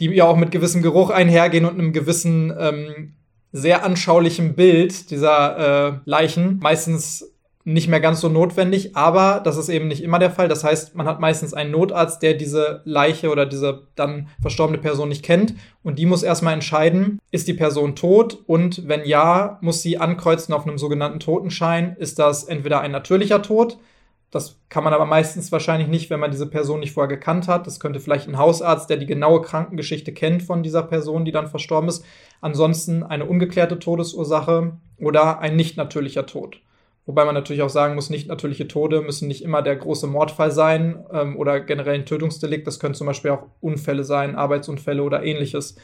[0.00, 3.12] die ja auch mit gewissem Geruch einhergehen und einem gewissen ähm,
[3.52, 6.58] sehr anschaulichem Bild dieser äh, Leichen.
[6.62, 7.30] Meistens
[7.64, 10.48] nicht mehr ganz so notwendig, aber das ist eben nicht immer der Fall.
[10.48, 15.10] Das heißt, man hat meistens einen Notarzt, der diese Leiche oder diese dann verstorbene Person
[15.10, 19.82] nicht kennt und die muss erstmal entscheiden, ist die Person tot und wenn ja, muss
[19.82, 23.78] sie ankreuzen auf einem sogenannten Totenschein, ist das entweder ein natürlicher Tod,
[24.30, 27.66] das kann man aber meistens wahrscheinlich nicht, wenn man diese Person nicht vorher gekannt hat.
[27.66, 31.48] Das könnte vielleicht ein Hausarzt, der die genaue Krankengeschichte kennt von dieser Person, die dann
[31.48, 32.04] verstorben ist.
[32.40, 36.60] Ansonsten eine ungeklärte Todesursache oder ein nicht natürlicher Tod.
[37.06, 40.52] Wobei man natürlich auch sagen muss, nicht natürliche Tode müssen nicht immer der große Mordfall
[40.52, 42.68] sein ähm, oder generell ein Tötungsdelikt.
[42.68, 45.74] Das können zum Beispiel auch Unfälle sein, Arbeitsunfälle oder ähnliches.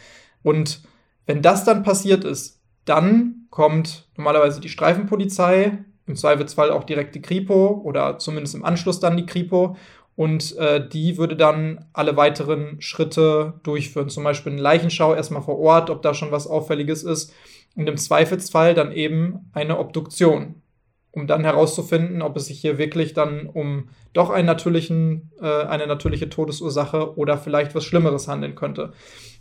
[0.45, 0.83] Und
[1.27, 7.23] wenn das dann passiert ist, dann kommt normalerweise die Streifenpolizei im Zweifelsfall auch direkt die
[7.23, 9.77] Kripo oder zumindest im Anschluss dann die Kripo.
[10.15, 14.09] Und äh, die würde dann alle weiteren Schritte durchführen.
[14.09, 17.35] Zum Beispiel eine Leichenschau erstmal vor Ort, ob da schon was Auffälliges ist.
[17.75, 20.63] Und im Zweifelsfall dann eben eine Obduktion,
[21.11, 25.87] um dann herauszufinden, ob es sich hier wirklich dann um doch einen natürlichen, äh, eine
[25.87, 28.95] natürliche Todesursache oder vielleicht was Schlimmeres handeln könnte.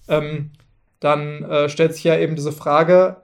[0.09, 0.51] Ähm,
[0.99, 3.17] dann äh, stellt sich ja eben diese Frage,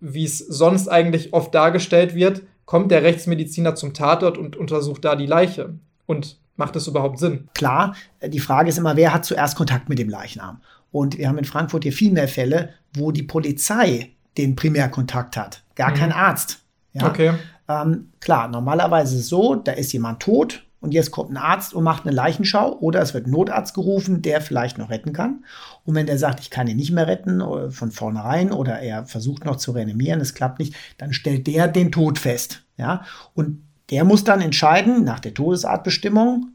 [0.00, 5.16] wie es sonst eigentlich oft dargestellt wird, kommt der Rechtsmediziner zum Tatort und untersucht da
[5.16, 5.74] die Leiche.
[6.04, 7.48] Und macht das überhaupt Sinn?
[7.54, 10.60] Klar, die Frage ist immer, wer hat zuerst Kontakt mit dem Leichnam?
[10.92, 15.62] Und wir haben in Frankfurt hier viel mehr Fälle, wo die Polizei den Primärkontakt hat,
[15.74, 15.94] gar mhm.
[15.94, 16.62] kein Arzt.
[16.92, 17.08] Ja?
[17.08, 17.32] Okay.
[17.68, 21.74] Ähm, klar, normalerweise ist es so, da ist jemand tot und jetzt kommt ein Arzt
[21.74, 25.44] und macht eine Leichenschau oder es wird ein Notarzt gerufen, der vielleicht noch retten kann.
[25.84, 29.06] Und wenn der sagt, ich kann ihn nicht mehr retten äh, von vornherein oder er
[29.06, 32.62] versucht noch zu reanimieren, es klappt nicht, dann stellt der den Tod fest.
[32.76, 33.04] Ja?
[33.34, 36.48] Und der muss dann entscheiden nach der Todesartbestimmung,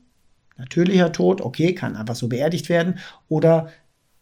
[0.57, 3.69] natürlicher Tod, okay, kann einfach so beerdigt werden oder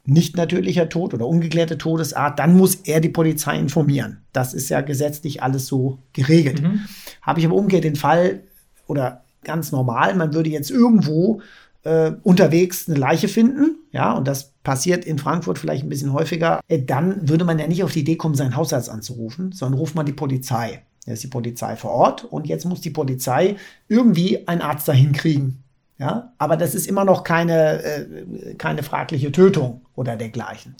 [0.06, 4.22] nicht natürlicher Tod oder ungeklärte Todesart, dann muss er die Polizei informieren.
[4.32, 6.62] Das ist ja gesetzlich alles so geregelt.
[6.62, 6.82] Mhm.
[7.22, 8.42] Habe ich aber umgekehrt den Fall
[8.88, 10.16] oder ganz normal.
[10.16, 11.42] Man würde jetzt irgendwo
[11.84, 16.60] äh, unterwegs eine Leiche finden, ja, und das passiert in Frankfurt vielleicht ein bisschen häufiger,
[16.68, 19.96] äh, dann würde man ja nicht auf die Idee kommen, seinen Hausarzt anzurufen, sondern ruft
[19.96, 20.84] man die Polizei.
[21.06, 23.56] Da ist die Polizei vor Ort und jetzt muss die Polizei
[23.88, 25.64] irgendwie einen Arzt dahin kriegen.
[25.98, 30.76] Ja, aber das ist immer noch keine, äh, keine fragliche Tötung oder dergleichen.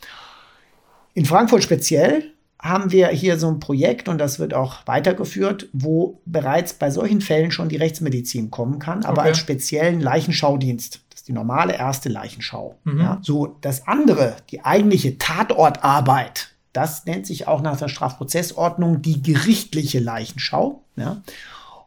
[1.14, 2.32] In Frankfurt speziell
[2.62, 7.22] haben wir hier so ein Projekt und das wird auch weitergeführt, wo bereits bei solchen
[7.22, 9.30] Fällen schon die Rechtsmedizin kommen kann, aber okay.
[9.30, 11.00] als speziellen Leichenschaudienst.
[11.10, 12.76] Das ist die normale erste Leichenschau.
[12.84, 13.00] Mhm.
[13.00, 13.20] Ja.
[13.22, 20.00] So, das andere, die eigentliche Tatortarbeit, das nennt sich auch nach der Strafprozessordnung die gerichtliche
[20.00, 20.84] Leichenschau.
[20.98, 21.22] Ja.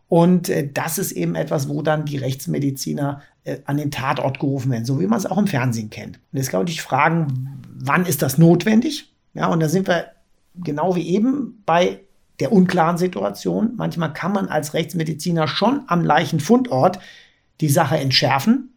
[0.08, 4.70] Und äh, das ist eben etwas, wo dann die Rechtsmediziner äh, an den Tatort gerufen
[4.70, 6.16] werden, so wie man es auch im Fernsehen kennt.
[6.32, 9.12] Und jetzt kann man sich fragen, wann ist das notwendig?
[9.34, 10.06] Ja, und da sind wir
[10.55, 12.00] genau wie eben bei
[12.40, 13.72] der unklaren Situation.
[13.76, 16.98] Manchmal kann man als Rechtsmediziner schon am Leichenfundort
[17.61, 18.70] die Sache entschärfen,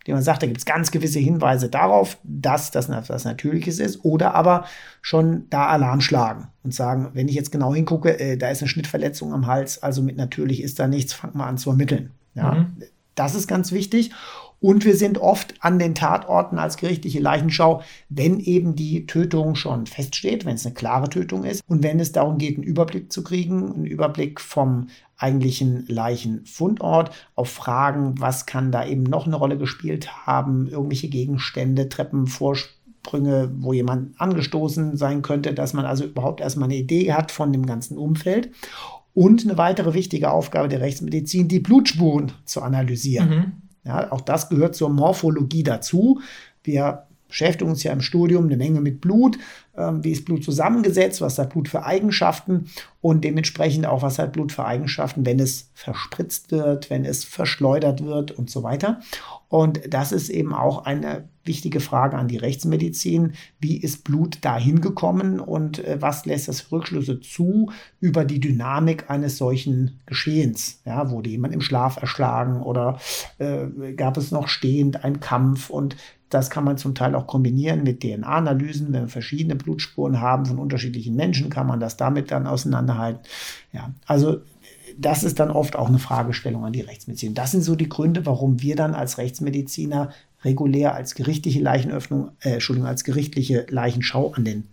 [0.00, 4.04] indem man sagt, da gibt es ganz gewisse Hinweise darauf, dass das was Natürliches ist,
[4.04, 4.64] oder aber
[5.00, 8.68] schon da Alarm schlagen und sagen, wenn ich jetzt genau hingucke, äh, da ist eine
[8.68, 12.10] Schnittverletzung am Hals, also mit natürlich ist da nichts, fang mal an zu ermitteln.
[12.34, 12.54] Ja?
[12.54, 12.82] Mhm.
[13.14, 14.10] Das ist ganz wichtig.
[14.62, 19.86] Und wir sind oft an den Tatorten als gerichtliche Leichenschau, wenn eben die Tötung schon
[19.86, 23.24] feststeht, wenn es eine klare Tötung ist und wenn es darum geht, einen Überblick zu
[23.24, 24.86] kriegen, einen Überblick vom
[25.16, 31.88] eigentlichen Leichenfundort auf Fragen, was kann da eben noch eine Rolle gespielt haben, irgendwelche Gegenstände,
[31.88, 37.52] Treppenvorsprünge, wo jemand angestoßen sein könnte, dass man also überhaupt erstmal eine Idee hat von
[37.52, 38.52] dem ganzen Umfeld.
[39.12, 43.28] Und eine weitere wichtige Aufgabe der Rechtsmedizin, die Blutspuren zu analysieren.
[43.28, 43.61] Mhm.
[43.84, 46.20] Ja, auch das gehört zur Morphologie dazu.
[46.62, 49.38] Wir beschäftigen uns ja im Studium eine Menge mit Blut.
[49.76, 51.22] Ähm, wie ist Blut zusammengesetzt?
[51.22, 52.66] Was hat Blut für Eigenschaften?
[53.00, 58.04] Und dementsprechend auch, was hat Blut für Eigenschaften, wenn es verspritzt wird, wenn es verschleudert
[58.04, 59.00] wird und so weiter.
[59.48, 63.32] Und das ist eben auch eine wichtige Frage an die Rechtsmedizin.
[63.60, 67.70] Wie ist Blut dahin gekommen und äh, was lässt das Rückschlüsse zu
[68.00, 70.80] über die Dynamik eines solchen Geschehens?
[70.84, 72.98] Ja, wurde jemand im Schlaf erschlagen oder
[73.38, 75.70] äh, gab es noch stehend einen Kampf?
[75.70, 75.96] Und
[76.30, 78.92] das kann man zum Teil auch kombinieren mit DNA-Analysen.
[78.92, 83.20] Wenn wir verschiedene Blutspuren haben von unterschiedlichen Menschen, kann man das damit dann auseinanderhalten.
[83.72, 84.40] Ja, also
[84.98, 87.34] das ist dann oft auch eine Fragestellung an die Rechtsmedizin.
[87.34, 90.10] Das sind so die Gründe, warum wir dann als Rechtsmediziner
[90.44, 94.64] regulär als gerichtliche Leichenöffnung, äh, Entschuldigung, als gerichtliche Leichenschau an den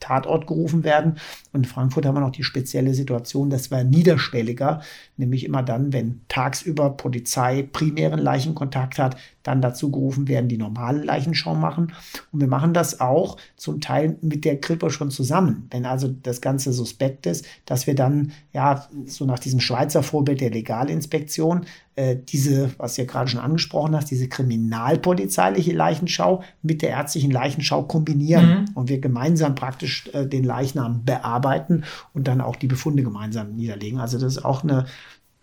[0.00, 1.16] Tatort gerufen werden.
[1.52, 4.80] Und in Frankfurt haben wir noch die spezielle Situation, das war niederschwelliger,
[5.16, 9.16] nämlich immer dann, wenn tagsüber Polizei primären Leichenkontakt hat,
[9.48, 11.92] dann dazu gerufen werden, die normale Leichenschau machen.
[12.32, 15.66] Und wir machen das auch zum Teil mit der Krippe schon zusammen.
[15.70, 20.40] Wenn also das Ganze suspekt ist, dass wir dann, ja, so nach diesem Schweizer Vorbild
[20.42, 21.64] der Legalinspektion,
[21.96, 27.84] äh, diese, was ihr gerade schon angesprochen hast, diese kriminalpolizeiliche Leichenschau mit der ärztlichen Leichenschau
[27.84, 28.64] kombinieren mhm.
[28.74, 33.98] und wir gemeinsam praktisch äh, den Leichnam bearbeiten und dann auch die Befunde gemeinsam niederlegen.
[33.98, 34.84] Also das ist auch eine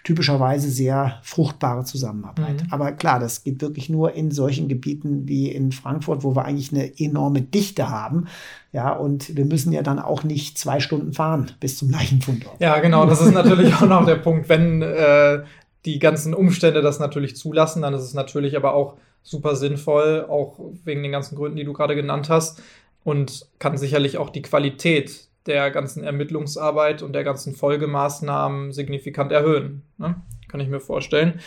[0.05, 2.61] typischerweise sehr fruchtbare Zusammenarbeit.
[2.61, 2.67] Mhm.
[2.69, 6.71] Aber klar, das geht wirklich nur in solchen Gebieten wie in Frankfurt, wo wir eigentlich
[6.71, 8.27] eine enorme Dichte haben.
[8.71, 12.61] Ja, und wir müssen ja dann auch nicht zwei Stunden fahren bis zum Leichenfundort.
[12.61, 13.07] Ja, genau.
[13.07, 14.47] Das ist natürlich auch noch der Punkt.
[14.47, 15.41] Wenn äh,
[15.85, 20.59] die ganzen Umstände das natürlich zulassen, dann ist es natürlich aber auch super sinnvoll, auch
[20.83, 22.61] wegen den ganzen Gründen, die du gerade genannt hast.
[23.03, 29.83] Und kann sicherlich auch die Qualität der ganzen Ermittlungsarbeit und der ganzen Folgemaßnahmen signifikant erhöhen.
[29.97, 30.15] Ne?
[30.47, 31.39] Kann ich mir vorstellen.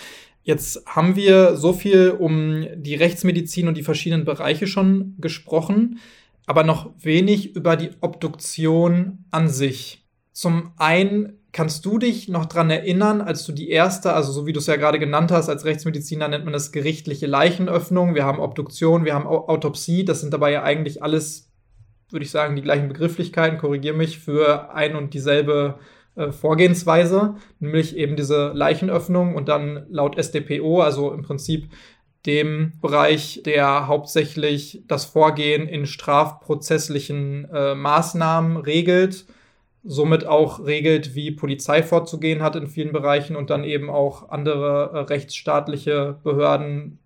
[0.42, 5.98] Jetzt haben wir so viel um die Rechtsmedizin und die verschiedenen Bereiche schon gesprochen,
[6.46, 10.06] aber noch wenig über die Obduktion an sich.
[10.32, 14.52] Zum einen kannst du dich noch dran erinnern, als du die erste, also so wie
[14.52, 18.14] du es ja gerade genannt hast, als Rechtsmediziner nennt man das gerichtliche Leichenöffnung.
[18.14, 20.04] Wir haben Obduktion, wir haben Autopsie.
[20.04, 21.47] Das sind dabei ja eigentlich alles
[22.10, 25.78] würde ich sagen, die gleichen Begrifflichkeiten, korrigiere mich, für ein und dieselbe
[26.16, 31.68] äh, Vorgehensweise, nämlich eben diese Leichenöffnung und dann laut SDPO, also im Prinzip
[32.26, 39.26] dem Bereich, der hauptsächlich das Vorgehen in strafprozesslichen äh, Maßnahmen regelt,
[39.84, 44.90] somit auch regelt, wie Polizei vorzugehen hat in vielen Bereichen und dann eben auch andere
[44.92, 46.98] äh, rechtsstaatliche Behörden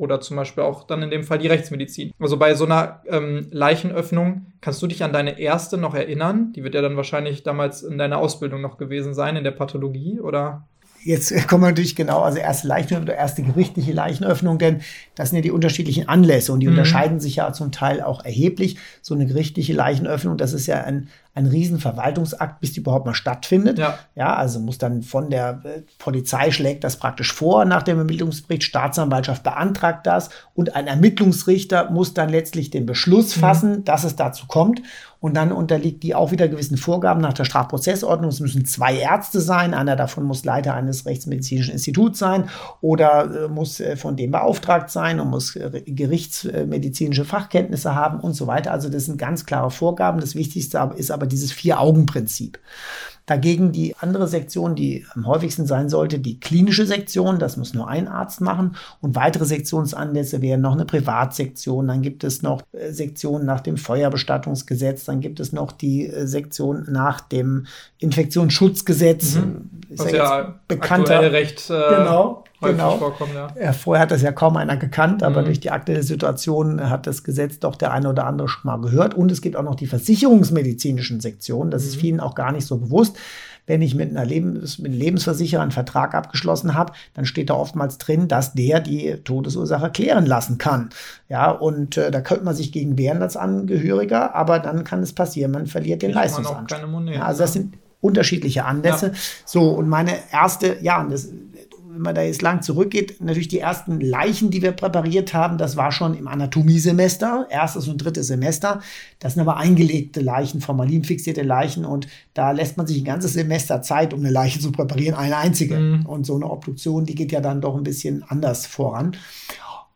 [0.00, 2.12] oder zum Beispiel auch dann in dem Fall die Rechtsmedizin.
[2.18, 6.52] Also bei so einer ähm, Leichenöffnung kannst du dich an deine erste noch erinnern?
[6.56, 10.18] Die wird ja dann wahrscheinlich damals in deiner Ausbildung noch gewesen sein, in der Pathologie,
[10.18, 10.66] oder?
[11.02, 14.80] Jetzt kommen wir natürlich genau, also erste Leichenöffnung oder erste gerichtliche Leichenöffnung, denn
[15.14, 16.72] das sind ja die unterschiedlichen Anlässe und die mhm.
[16.72, 18.76] unterscheiden sich ja zum Teil auch erheblich.
[19.00, 23.78] So eine gerichtliche Leichenöffnung, das ist ja ein, ein Riesenverwaltungsakt, bis die überhaupt mal stattfindet.
[23.78, 23.98] Ja.
[24.14, 28.64] ja, also muss dann von der äh, Polizei schlägt das praktisch vor nach dem Ermittlungsbericht,
[28.64, 33.40] Staatsanwaltschaft beantragt das und ein Ermittlungsrichter muss dann letztlich den Beschluss mhm.
[33.40, 33.84] fassen, mhm.
[33.84, 34.82] dass es dazu kommt.
[35.20, 38.30] Und dann unterliegt die auch wieder gewissen Vorgaben nach der Strafprozessordnung.
[38.30, 39.74] Es müssen zwei Ärzte sein.
[39.74, 42.48] Einer davon muss Leiter eines rechtsmedizinischen Instituts sein
[42.80, 48.32] oder äh, muss äh, von dem beauftragt sein und muss äh, gerichtsmedizinische Fachkenntnisse haben und
[48.32, 48.72] so weiter.
[48.72, 50.20] Also das sind ganz klare Vorgaben.
[50.20, 52.58] Das Wichtigste ist aber dieses Vier-Augen-Prinzip.
[53.26, 57.86] Dagegen die andere Sektion, die am häufigsten sein sollte, die klinische Sektion, das muss nur
[57.86, 58.74] ein Arzt machen.
[59.00, 63.76] Und weitere Sektionsanlässe wären noch eine Privatsektion, dann gibt es noch äh, Sektionen nach dem
[63.76, 67.66] Feuerbestattungsgesetz, dann gibt es noch die äh, Sektion nach dem
[67.98, 69.36] Infektionsschutzgesetz.
[69.36, 69.70] Mhm.
[69.90, 71.30] Ist Was ja, ja bekannter.
[71.30, 72.96] recht äh, genau genau.
[72.98, 73.32] vorkommen.
[73.34, 73.72] Ja.
[73.72, 75.46] Vorher hat das ja kaum einer gekannt, aber mhm.
[75.46, 79.14] durch die aktuelle Situation hat das Gesetz doch der eine oder andere schon mal gehört.
[79.14, 81.70] Und es gibt auch noch die versicherungsmedizinischen Sektionen.
[81.70, 81.88] Das mhm.
[81.88, 83.18] ist vielen auch gar nicht so bewusst.
[83.66, 87.54] Wenn ich mit, einer Lebens mit einem Lebensversicherer einen Vertrag abgeschlossen habe, dann steht da
[87.54, 90.88] oftmals drin, dass der die Todesursache klären lassen kann.
[91.28, 95.12] Ja, und äh, da könnte man sich gegen wehren als Angehöriger, aber dann kann es
[95.12, 97.02] passieren, man verliert den Leistungsanspruch.
[97.12, 99.08] Ja, also das sind unterschiedliche Anlässe.
[99.08, 99.12] Ja.
[99.44, 101.28] So, und meine erste, ja, das
[101.92, 105.76] wenn man da jetzt lang zurückgeht, natürlich die ersten Leichen, die wir präpariert haben, das
[105.76, 108.80] war schon im Anatomiesemester, erstes und drittes Semester.
[109.18, 113.82] Das sind aber eingelegte Leichen, formalinfixierte Leichen und da lässt man sich ein ganzes Semester
[113.82, 115.78] Zeit, um eine Leiche zu präparieren, eine einzige.
[115.78, 116.06] Mhm.
[116.06, 119.16] Und so eine Obduktion, die geht ja dann doch ein bisschen anders voran.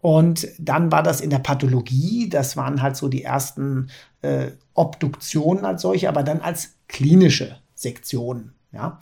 [0.01, 3.88] Und dann war das in der Pathologie, das waren halt so die ersten
[4.20, 8.53] äh, Obduktionen als solche, aber dann als klinische Sektionen.
[8.72, 9.01] Ja.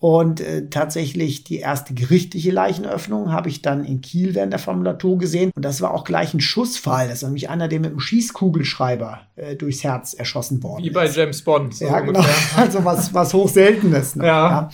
[0.00, 5.18] Und äh, tatsächlich die erste gerichtliche Leichenöffnung habe ich dann in Kiel während der Formulatur
[5.18, 5.50] gesehen.
[5.56, 7.08] Und das war auch gleich ein Schussfall.
[7.08, 10.94] Das war nämlich einer, der mit einem Schießkugelschreiber äh, durchs Herz erschossen worden Wie ist.
[10.94, 11.74] Wie bei James Bond.
[11.74, 12.24] So ja, genau.
[12.56, 14.14] Also was, was hochseltenes.
[14.14, 14.26] Ne?
[14.26, 14.50] Ja.
[14.50, 14.70] ja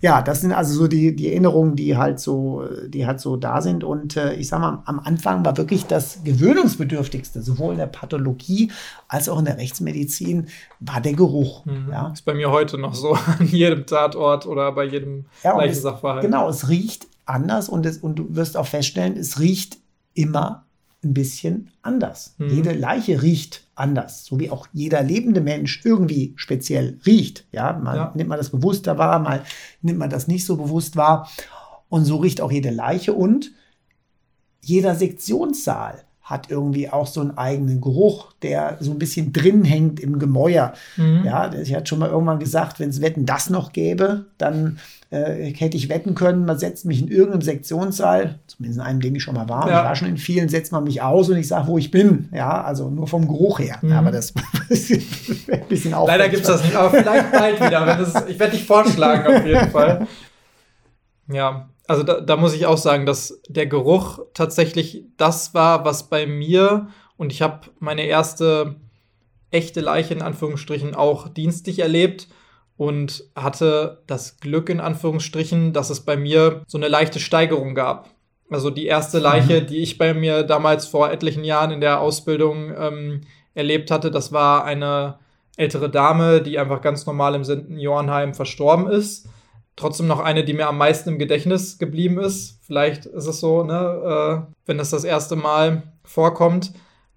[0.00, 3.62] ja, das sind also so die, die Erinnerungen, die halt so, die halt so da
[3.62, 3.82] sind.
[3.82, 8.70] Und äh, ich sag mal, am Anfang war wirklich das Gewöhnungsbedürftigste, sowohl in der Pathologie
[9.08, 10.48] als auch in der Rechtsmedizin,
[10.80, 11.64] war der Geruch.
[11.64, 11.88] Mhm.
[11.90, 12.08] Ja.
[12.12, 16.22] Ist bei mir heute noch so an jedem Tatort oder bei jedem ja, gleichen Sachverhalt.
[16.22, 19.78] Genau, es riecht anders und, es, und du wirst auch feststellen, es riecht
[20.12, 20.65] immer
[21.04, 22.34] ein bisschen anders.
[22.38, 22.48] Mhm.
[22.50, 27.46] Jede Leiche riecht anders, so wie auch jeder lebende Mensch irgendwie speziell riecht.
[27.52, 28.12] Ja, mal ja.
[28.14, 29.42] nimmt man das bewusster wahr, mal
[29.82, 31.30] nimmt man das nicht so bewusst wahr.
[31.88, 33.52] Und so riecht auch jede Leiche und
[34.60, 40.00] jeder Sektionssaal hat irgendwie auch so einen eigenen Geruch, der so ein bisschen drin hängt
[40.00, 40.72] im Gemäuer.
[40.96, 41.22] Mhm.
[41.24, 45.54] Ja, ich hatte schon mal irgendwann gesagt, wenn es Wetten das noch gäbe, dann äh,
[45.54, 49.22] hätte ich wetten können, man setzt mich in irgendeinem Sektionssaal, zumindest in einem, den ich
[49.22, 49.78] schon mal war, ja.
[49.78, 52.28] ich war schon in vielen, setzt man mich aus und ich sage, wo ich bin.
[52.32, 53.78] Ja, also nur vom Geruch her.
[53.82, 53.92] Mhm.
[53.92, 54.32] Aber das
[54.68, 54.90] ist
[55.48, 56.08] ein bisschen auf.
[56.08, 57.86] Leider gibt es das nicht, aber vielleicht bald wieder.
[57.86, 60.08] Das, ich werde dich vorschlagen auf jeden Fall.
[61.28, 66.08] Ja, also da, da muss ich auch sagen, dass der Geruch tatsächlich das war, was
[66.08, 68.76] bei mir und ich habe meine erste
[69.50, 72.28] echte Leiche in Anführungsstrichen auch dienstlich erlebt
[72.76, 78.10] und hatte das Glück in Anführungsstrichen, dass es bei mir so eine leichte Steigerung gab.
[78.50, 79.66] Also die erste Leiche, mhm.
[79.66, 83.20] die ich bei mir damals vor etlichen Jahren in der Ausbildung ähm,
[83.54, 85.18] erlebt hatte, das war eine
[85.56, 89.28] ältere Dame, die einfach ganz normal im Seniorenheim verstorben ist
[89.76, 92.58] trotzdem noch eine, die mir am meisten im Gedächtnis geblieben ist.
[92.62, 96.72] Vielleicht ist es so, ne, äh, wenn das das erste Mal vorkommt.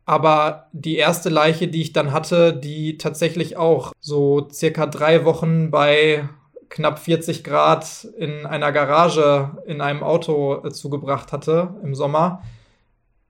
[0.06, 5.72] Aber die erste Leiche, die ich dann hatte, die tatsächlich auch so circa drei Wochen
[5.72, 6.28] bei
[6.70, 12.44] knapp 40 Grad in einer Garage in einem Auto äh, zugebracht hatte im Sommer,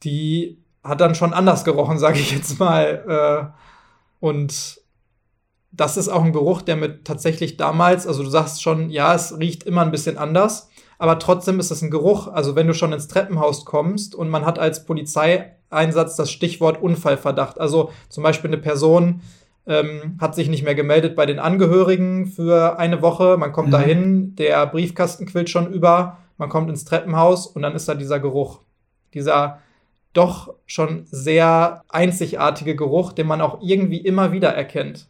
[0.04, 3.52] die hat dann schon anders gerochen, sage ich jetzt mal.
[3.52, 4.79] Äh, und
[5.72, 9.38] das ist auch ein Geruch, der mit tatsächlich damals, also du sagst schon, ja, es
[9.38, 12.28] riecht immer ein bisschen anders, aber trotzdem ist es ein Geruch.
[12.28, 17.60] Also wenn du schon ins Treppenhaus kommst und man hat als Polizeieinsatz das Stichwort Unfallverdacht.
[17.60, 19.22] Also zum Beispiel eine Person
[19.66, 23.38] ähm, hat sich nicht mehr gemeldet bei den Angehörigen für eine Woche.
[23.38, 23.74] Man kommt mhm.
[23.74, 28.20] dahin, der Briefkasten quillt schon über, man kommt ins Treppenhaus und dann ist da dieser
[28.20, 28.60] Geruch.
[29.14, 29.60] Dieser
[30.14, 35.09] doch schon sehr einzigartige Geruch, den man auch irgendwie immer wieder erkennt.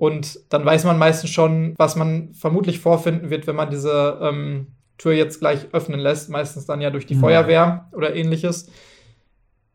[0.00, 4.68] Und dann weiß man meistens schon, was man vermutlich vorfinden wird, wenn man diese ähm,
[4.96, 6.30] Tür jetzt gleich öffnen lässt.
[6.30, 7.20] Meistens dann ja durch die mhm.
[7.20, 8.70] Feuerwehr oder ähnliches.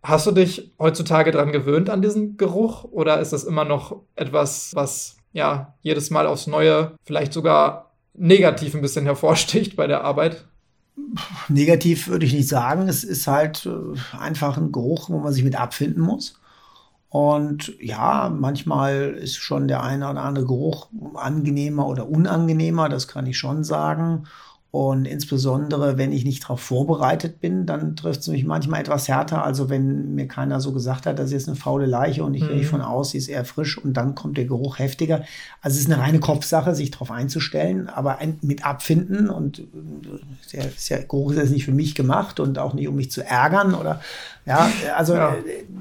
[0.02, 4.72] Hast du dich heutzutage daran gewöhnt an diesen Geruch oder ist das immer noch etwas,
[4.74, 10.46] was ja jedes Mal aufs Neue vielleicht sogar negativ ein bisschen hervorsticht bei der Arbeit?
[11.50, 12.88] Negativ würde ich nicht sagen.
[12.88, 16.40] Es ist halt äh, einfach ein Geruch, wo man sich mit abfinden muss.
[17.16, 23.26] Und ja, manchmal ist schon der eine oder andere Geruch angenehmer oder unangenehmer, das kann
[23.26, 24.26] ich schon sagen.
[24.70, 29.46] Und insbesondere, wenn ich nicht darauf vorbereitet bin, dann trifft es mich manchmal etwas härter.
[29.46, 32.44] Also wenn mir keiner so gesagt hat, das ist jetzt eine faule Leiche und ich
[32.44, 32.50] mhm.
[32.50, 35.24] gehe von aus, sie ist eher frisch und dann kommt der Geruch heftiger.
[35.62, 39.64] Also es ist eine reine Kopfsache, sich darauf einzustellen, aber ein, mit Abfinden und
[40.52, 43.24] der, der Geruch ist jetzt nicht für mich gemacht und auch nicht, um mich zu
[43.24, 44.02] ärgern oder
[44.46, 45.36] ja, also ja.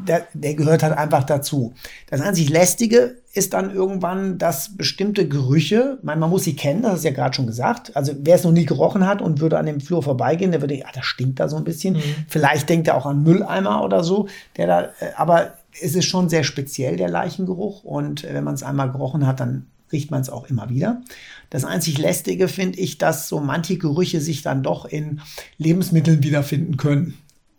[0.06, 1.74] Der, der gehört halt einfach dazu.
[2.10, 6.98] Das einzig Lästige ist dann irgendwann, dass bestimmte Gerüche, man, man muss sie kennen, das
[6.98, 7.96] ist ja gerade schon gesagt.
[7.96, 10.82] Also wer es noch nie gerochen hat und würde an dem Flur vorbeigehen, der würde,
[10.84, 11.94] ah, das stinkt da so ein bisschen.
[11.94, 12.02] Mhm.
[12.28, 14.28] Vielleicht denkt er auch an Mülleimer oder so.
[14.56, 17.82] Der da, äh, aber es ist schon sehr speziell, der Leichengeruch.
[17.82, 21.02] Und wenn man es einmal gerochen hat, dann riecht man es auch immer wieder.
[21.50, 25.20] Das einzig Lästige finde ich, dass so manche Gerüche sich dann doch in
[25.58, 27.14] Lebensmitteln wiederfinden können.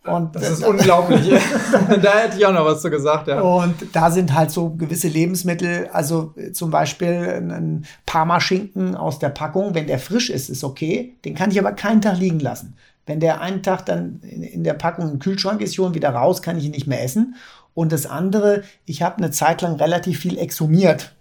[0.06, 1.30] Und das ist unglaublich.
[2.02, 3.42] da hätte ich auch noch was zu gesagt, ja.
[3.42, 9.74] Und da sind halt so gewisse Lebensmittel, also zum Beispiel ein Parmaschinken aus der Packung,
[9.74, 11.16] wenn der frisch ist, ist okay.
[11.26, 12.76] Den kann ich aber keinen Tag liegen lassen.
[13.06, 16.58] Wenn der einen Tag dann in der Packung im Kühlschrank ist, schon wieder raus, kann
[16.58, 17.36] ich ihn nicht mehr essen.
[17.74, 21.16] Und das andere, ich habe eine Zeit lang relativ viel exhumiert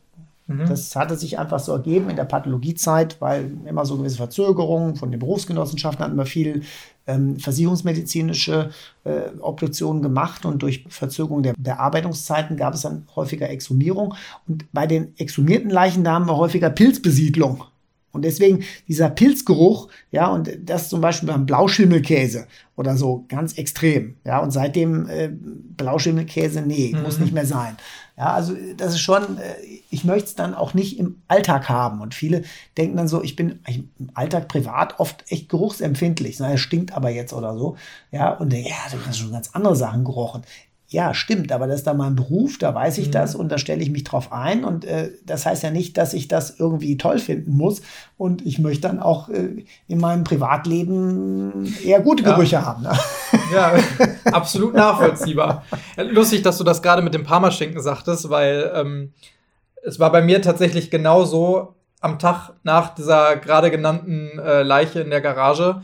[0.46, 0.66] Mhm.
[0.66, 5.10] Das hatte sich einfach so ergeben in der Pathologiezeit, weil immer so gewisse Verzögerungen von
[5.10, 6.62] den Berufsgenossenschaften hatten wir viel
[7.06, 8.70] ähm, versicherungsmedizinische
[9.04, 14.14] äh, Obduktionen gemacht und durch Verzögerung der Bearbeitungszeiten gab es dann häufiger Exhumierung.
[14.46, 17.64] Und bei den exhumierten Leichen, da haben wir häufiger Pilzbesiedlung.
[18.14, 24.14] Und deswegen dieser Pilzgeruch, ja, und das zum Beispiel beim Blauschimmelkäse oder so ganz extrem,
[24.24, 27.02] ja, und seitdem äh, Blauschimmelkäse, nee, mhm.
[27.02, 27.76] muss nicht mehr sein.
[28.16, 29.54] Ja, also das ist schon, äh,
[29.90, 32.00] ich möchte es dann auch nicht im Alltag haben.
[32.00, 32.44] Und viele
[32.76, 36.38] denken dann so, ich bin im Alltag privat oft echt geruchsempfindlich.
[36.38, 37.76] Na, er stinkt aber jetzt oder so.
[38.12, 40.42] Ja, und ja, du hast schon ganz andere Sachen gerochen
[40.94, 43.12] ja, stimmt, aber das ist dann mein Beruf, da weiß ich mhm.
[43.12, 44.64] das und da stelle ich mich drauf ein.
[44.64, 47.82] Und äh, das heißt ja nicht, dass ich das irgendwie toll finden muss.
[48.16, 52.64] Und ich möchte dann auch äh, in meinem Privatleben eher gute Gerüche ja.
[52.64, 52.84] haben.
[52.84, 52.92] Ne?
[53.52, 53.74] Ja,
[54.32, 55.64] absolut nachvollziehbar.
[55.96, 59.12] Lustig, dass du das gerade mit dem Parmaschinken sagtest, weil ähm,
[59.82, 65.10] es war bei mir tatsächlich genauso am Tag nach dieser gerade genannten äh, Leiche in
[65.10, 65.82] der Garage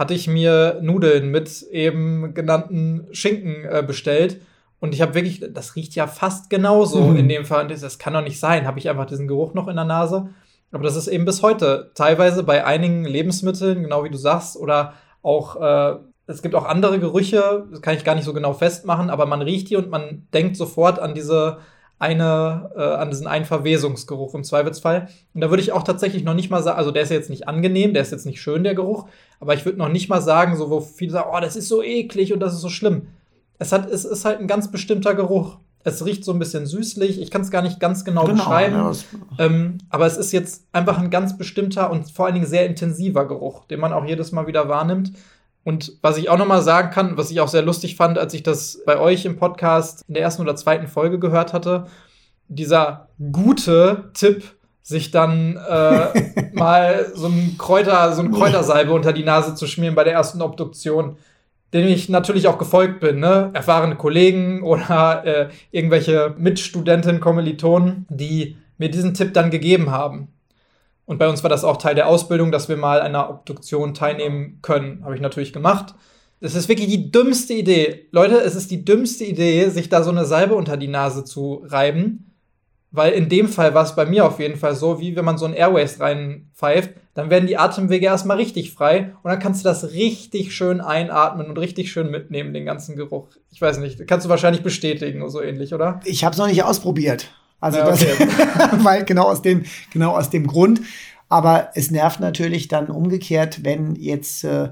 [0.00, 4.40] hatte ich mir Nudeln mit eben genannten Schinken äh, bestellt.
[4.78, 7.16] Und ich habe wirklich, das riecht ja fast genauso mhm.
[7.16, 7.68] in dem Fall.
[7.68, 8.66] Das kann doch nicht sein.
[8.66, 10.30] Habe ich einfach diesen Geruch noch in der Nase.
[10.72, 14.94] Aber das ist eben bis heute teilweise bei einigen Lebensmitteln, genau wie du sagst, oder
[15.20, 15.96] auch, äh,
[16.26, 19.42] es gibt auch andere Gerüche, das kann ich gar nicht so genau festmachen, aber man
[19.42, 21.58] riecht die und man denkt sofort an diese
[22.00, 25.08] eine, äh, an diesen einen Verwesungsgeruch im Zweifelsfall.
[25.34, 27.46] Und da würde ich auch tatsächlich noch nicht mal sagen, also der ist jetzt nicht
[27.46, 29.06] angenehm, der ist jetzt nicht schön, der Geruch,
[29.38, 31.82] aber ich würde noch nicht mal sagen, so wo viele sagen, oh, das ist so
[31.82, 33.08] eklig und das ist so schlimm.
[33.58, 35.58] Es, hat, es ist halt ein ganz bestimmter Geruch.
[35.84, 37.20] Es riecht so ein bisschen süßlich.
[37.20, 38.76] Ich kann es gar nicht ganz genau, genau beschreiben.
[38.76, 38.92] Ja,
[39.38, 43.28] ähm, aber es ist jetzt einfach ein ganz bestimmter und vor allen Dingen sehr intensiver
[43.28, 45.12] Geruch, den man auch jedes Mal wieder wahrnimmt.
[45.64, 48.32] Und was ich auch noch mal sagen kann, was ich auch sehr lustig fand, als
[48.34, 51.86] ich das bei euch im Podcast in der ersten oder zweiten Folge gehört hatte,
[52.48, 54.44] dieser gute Tipp,
[54.82, 59.94] sich dann äh, mal so ein Kräuter, so eine Kräutersalbe unter die Nase zu schmieren
[59.94, 61.16] bei der ersten Obduktion,
[61.72, 63.50] dem ich natürlich auch gefolgt bin, ne?
[63.52, 70.28] Erfahrene Kollegen oder äh, irgendwelche Mitstudentinnen, Kommilitonen, die mir diesen Tipp dann gegeben haben.
[71.10, 74.60] Und bei uns war das auch Teil der Ausbildung, dass wir mal einer Obduktion teilnehmen
[74.62, 75.02] können.
[75.02, 75.92] Habe ich natürlich gemacht.
[76.38, 78.06] Es ist wirklich die dümmste Idee.
[78.12, 81.64] Leute, es ist die dümmste Idee, sich da so eine Salbe unter die Nase zu
[81.66, 82.32] reiben.
[82.92, 85.36] Weil in dem Fall war es bei mir auf jeden Fall so, wie wenn man
[85.36, 89.68] so ein Airways reinpfeift, dann werden die Atemwege erstmal richtig frei und dann kannst du
[89.68, 93.26] das richtig schön einatmen und richtig schön mitnehmen, den ganzen Geruch.
[93.50, 95.98] Ich weiß nicht, kannst du wahrscheinlich bestätigen oder so ähnlich, oder?
[96.04, 97.32] Ich habe es noch nicht ausprobiert.
[97.60, 98.16] Also ja, okay.
[98.18, 100.80] das, weil genau aus dem, genau aus dem Grund.
[101.28, 104.70] Aber es nervt natürlich dann umgekehrt, wenn jetzt äh,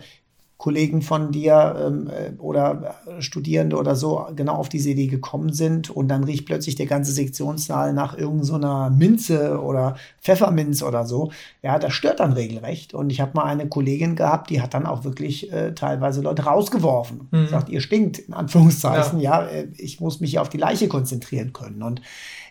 [0.59, 5.89] Kollegen von dir ähm, äh, oder Studierende oder so genau auf diese Idee gekommen sind
[5.89, 11.31] und dann riecht plötzlich der ganze Sektionssaal nach irgendeiner so Minze oder Pfefferminz oder so.
[11.63, 12.93] Ja, das stört dann regelrecht.
[12.93, 16.43] Und ich habe mal eine Kollegin gehabt, die hat dann auch wirklich äh, teilweise Leute
[16.43, 17.29] rausgeworfen.
[17.31, 17.47] Mhm.
[17.47, 19.21] Sagt, ihr stinkt, in Anführungszeichen.
[19.21, 21.85] Ja, ja äh, ich muss mich auf die Leiche konzentrieren können.
[21.85, 22.03] Und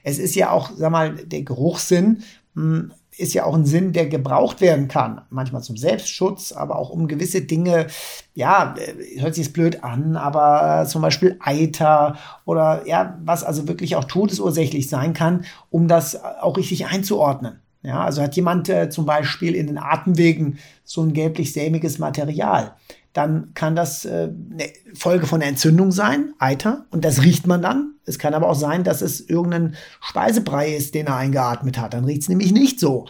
[0.07, 3.93] es ist ja auch, sag mal, der Geruchssinn mh, hm, ist ja auch ein Sinn,
[3.93, 5.21] der gebraucht werden kann.
[5.31, 7.87] Manchmal zum Selbstschutz, aber auch um gewisse Dinge,
[8.35, 13.95] ja, äh, hört sich blöd an, aber zum Beispiel Eiter oder ja, was also wirklich
[13.95, 17.59] auch todesursächlich sein kann, um das auch richtig einzuordnen.
[17.83, 22.75] Ja, also hat jemand äh, zum Beispiel in den Atemwegen so ein gelblich-sämiges Material
[23.17, 27.63] dann kann das äh, eine Folge von einer Entzündung sein, Eiter, und das riecht man
[27.63, 27.95] dann.
[28.05, 31.95] Es kann aber auch sein, dass es irgendein Speisebrei ist, den er eingeatmet hat.
[31.95, 33.07] Dann riecht es nämlich nicht so.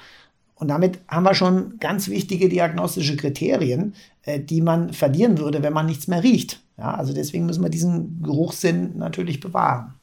[0.55, 5.73] Und damit haben wir schon ganz wichtige diagnostische Kriterien, äh, die man verlieren würde, wenn
[5.73, 6.61] man nichts mehr riecht.
[6.77, 9.95] Ja, also deswegen müssen wir diesen Geruchssinn natürlich bewahren.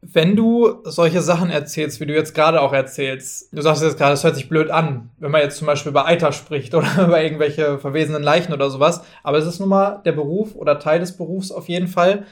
[0.00, 4.12] Wenn du solche Sachen erzählst, wie du jetzt gerade auch erzählst, du sagst jetzt gerade,
[4.12, 7.22] es hört sich blöd an, wenn man jetzt zum Beispiel über Eiter spricht oder über
[7.22, 11.16] irgendwelche verwesenen Leichen oder sowas, aber es ist nun mal der Beruf oder Teil des
[11.16, 12.24] Berufs auf jeden Fall.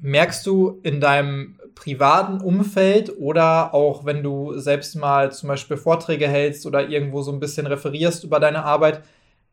[0.00, 6.26] Merkst du in deinem privaten Umfeld oder auch wenn du selbst mal zum Beispiel Vorträge
[6.26, 9.02] hältst oder irgendwo so ein bisschen referierst über deine Arbeit,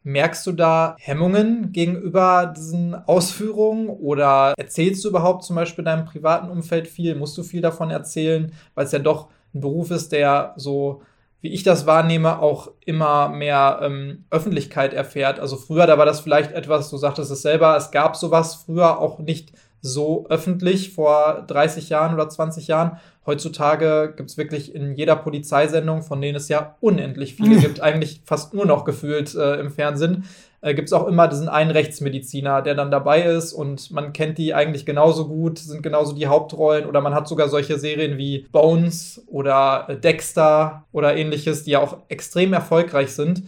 [0.08, 6.06] Merkst du da Hemmungen gegenüber diesen Ausführungen oder erzählst du überhaupt zum Beispiel in deinem
[6.06, 7.16] privaten Umfeld viel?
[7.16, 11.01] Musst du viel davon erzählen, weil es ja doch ein Beruf ist, der so,
[11.41, 15.39] wie ich das wahrnehme, auch immer mehr ähm, Öffentlichkeit erfährt.
[15.39, 18.99] Also früher, da war das vielleicht etwas, du sagtest es selber, es gab sowas früher
[18.99, 22.99] auch nicht so öffentlich vor 30 Jahren oder 20 Jahren.
[23.26, 28.22] Heutzutage gibt es wirklich in jeder Polizeisendung, von denen es ja unendlich viele gibt, eigentlich
[28.24, 30.26] fast nur noch gefühlt äh, im Fernsehen,
[30.62, 34.38] äh, gibt es auch immer diesen einen Rechtsmediziner, der dann dabei ist und man kennt
[34.38, 38.48] die eigentlich genauso gut, sind genauso die Hauptrollen oder man hat sogar solche Serien wie
[38.52, 43.42] Bones oder äh, Dexter oder ähnliches, die ja auch extrem erfolgreich sind.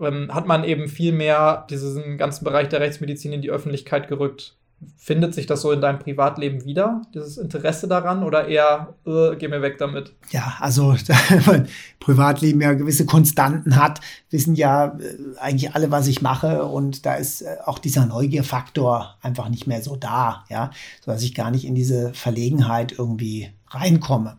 [0.00, 4.57] Ähm, hat man eben viel mehr diesen ganzen Bereich der Rechtsmedizin in die Öffentlichkeit gerückt.
[4.96, 9.48] Findet sich das so in deinem Privatleben wieder, dieses Interesse daran oder eher, äh, geh
[9.48, 10.12] mir weg damit?
[10.30, 10.94] Ja, also
[11.46, 11.66] mein
[11.98, 14.00] Privatleben ja gewisse Konstanten hat,
[14.30, 19.16] wissen ja äh, eigentlich alle, was ich mache und da ist äh, auch dieser Neugierfaktor
[19.20, 20.70] einfach nicht mehr so da, ja,
[21.04, 24.38] so dass ich gar nicht in diese Verlegenheit irgendwie reinkomme.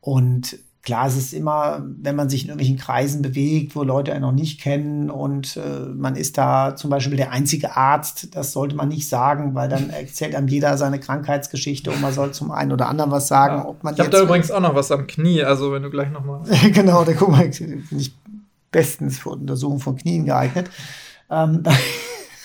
[0.00, 4.22] Und Klar, es ist immer, wenn man sich in irgendwelchen Kreisen bewegt, wo Leute einen
[4.22, 8.74] noch nicht kennen und äh, man ist da zum Beispiel der einzige Arzt, das sollte
[8.74, 12.72] man nicht sagen, weil dann erzählt einem jeder seine Krankheitsgeschichte und man soll zum einen
[12.72, 13.58] oder anderen was sagen.
[13.58, 13.68] Ja.
[13.68, 16.10] Ob man ich habe da übrigens auch noch was am Knie, also wenn du gleich
[16.10, 16.42] nochmal.
[16.72, 18.12] genau, da guck mal, bin ich
[18.72, 20.68] bestens für Untersuchung von Knien geeignet.
[21.30, 21.62] Ähm,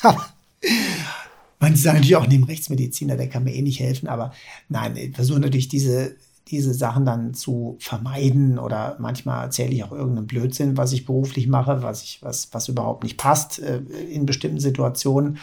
[1.59, 4.31] man sagen natürlich auch neben Rechtsmediziner, der kann mir eh nicht helfen, aber
[4.69, 6.15] nein, ich versuche natürlich diese
[6.49, 11.47] diese Sachen dann zu vermeiden oder manchmal erzähle ich auch irgendeinen Blödsinn, was ich beruflich
[11.47, 15.37] mache, was ich, was, was überhaupt nicht passt äh, in bestimmten Situationen.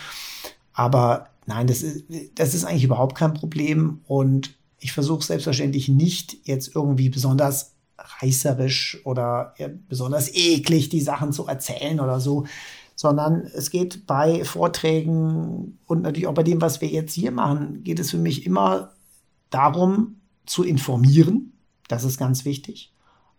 [0.72, 6.46] Aber nein, das ist, das ist eigentlich überhaupt kein Problem und ich versuche selbstverständlich nicht
[6.46, 7.74] jetzt irgendwie besonders
[8.20, 9.54] reißerisch oder
[9.88, 12.44] besonders eklig die Sachen zu erzählen oder so,
[12.96, 17.82] sondern es geht bei Vorträgen und natürlich auch bei dem, was wir jetzt hier machen,
[17.82, 18.92] geht es für mich immer
[19.50, 20.16] darum,
[20.46, 21.52] zu informieren,
[21.88, 22.92] das ist ganz wichtig,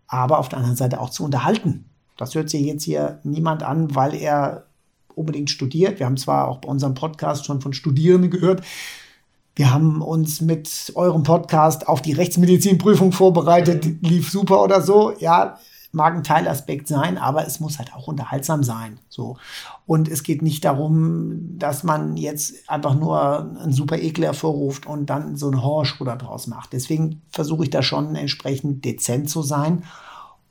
[0.08, 1.86] aber auf der anderen Seite auch zu unterhalten.
[2.18, 4.66] Das hört sich jetzt hier niemand an, weil er
[5.16, 5.99] unbedingt studiert.
[5.99, 8.64] Wir haben zwar auch bei unserem Podcast schon von Studierenden gehört.
[9.56, 15.14] Wir haben uns mit eurem Podcast auf die Rechtsmedizinprüfung vorbereitet, lief super oder so.
[15.20, 15.60] Ja,
[15.96, 19.00] mag ein Teilaspekt sein, aber es muss halt auch unterhaltsam sein.
[19.10, 19.38] So.
[19.88, 25.10] Und es geht nicht darum, dass man jetzt einfach nur einen super Ekel hervorruft und
[25.10, 26.74] dann so ein Horrorschruder draus macht.
[26.74, 29.84] Deswegen versuche ich da schon entsprechend dezent zu sein.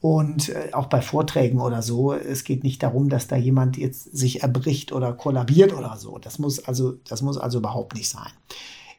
[0.00, 4.14] Und äh, auch bei Vorträgen oder so, es geht nicht darum, dass da jemand jetzt
[4.16, 6.18] sich erbricht oder kollabiert oder so.
[6.18, 8.30] Das muss also, das muss also überhaupt nicht sein.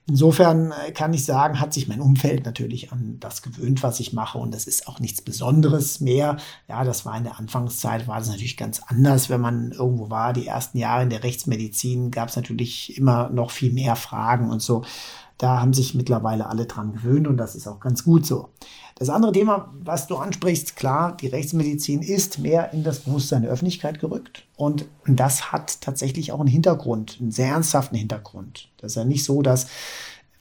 [0.08, 4.14] Insofern äh, kann ich sagen, hat sich mein Umfeld natürlich an das gewöhnt, was ich
[4.14, 4.38] mache.
[4.38, 6.38] Und das ist auch nichts Besonderes mehr.
[6.68, 10.34] Ja, das war in der Anfangszeit, war das natürlich ganz anders, wenn man irgendwo war.
[10.34, 14.62] Die ersten Jahre in der Rechtsmedizin gab es natürlich immer noch viel mehr Fragen und
[14.62, 14.84] so.
[15.38, 18.50] Da haben sich mittlerweile alle dran gewöhnt und das ist auch ganz gut so.
[18.98, 23.52] Das andere Thema, was du ansprichst, klar, die Rechtsmedizin ist mehr in das Bewusstsein der
[23.52, 24.46] Öffentlichkeit gerückt.
[24.56, 28.70] Und das hat tatsächlich auch einen Hintergrund, einen sehr ernsthaften Hintergrund.
[28.78, 29.68] Das ist ja nicht so, dass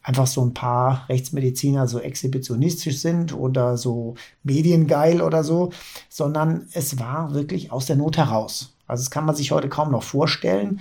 [0.01, 5.71] einfach so ein paar Rechtsmediziner so exhibitionistisch sind oder so mediengeil oder so,
[6.07, 8.73] sondern es war wirklich aus der Not heraus.
[8.87, 10.79] Also das kann man sich heute kaum noch vorstellen.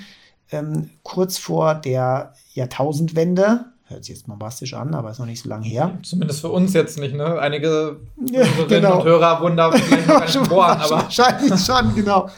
[0.53, 5.49] Ähm, kurz vor der Jahrtausendwende hört sich jetzt bombastisch an, aber ist noch nicht so
[5.49, 5.99] lange her.
[6.03, 7.39] Zumindest für uns jetzt nicht, ne?
[7.39, 8.99] Einige ja, genau.
[8.99, 10.91] und Hörer wurden da vielleicht noch nicht geboren, aber.
[10.91, 12.29] Wahrscheinlich schon, genau.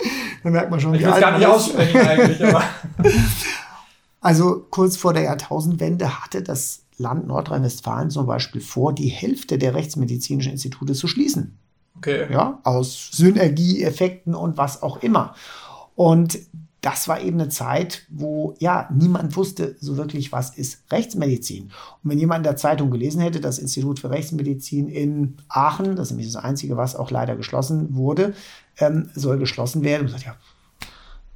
[0.42, 2.62] Da merkt man schon, ich wie alt gar nicht aussprechen eigentlich, aber.
[4.18, 9.74] Also kurz vor der Jahrtausendwende hatte das Land Nordrhein-Westfalen zum Beispiel vor, die Hälfte der
[9.74, 11.56] rechtsmedizinischen Institute zu schließen.
[11.98, 12.26] Okay.
[12.32, 15.36] Ja, aus Synergieeffekten und was auch immer.
[15.94, 16.40] Und
[16.80, 21.64] das war eben eine Zeit, wo ja niemand wusste so wirklich, was ist Rechtsmedizin.
[21.64, 26.08] Und wenn jemand in der Zeitung gelesen hätte, das Institut für Rechtsmedizin in Aachen, das
[26.08, 28.34] ist nämlich das einzige, was auch leider geschlossen wurde,
[28.78, 30.02] ähm, soll geschlossen werden.
[30.02, 30.36] Und sagt, ja,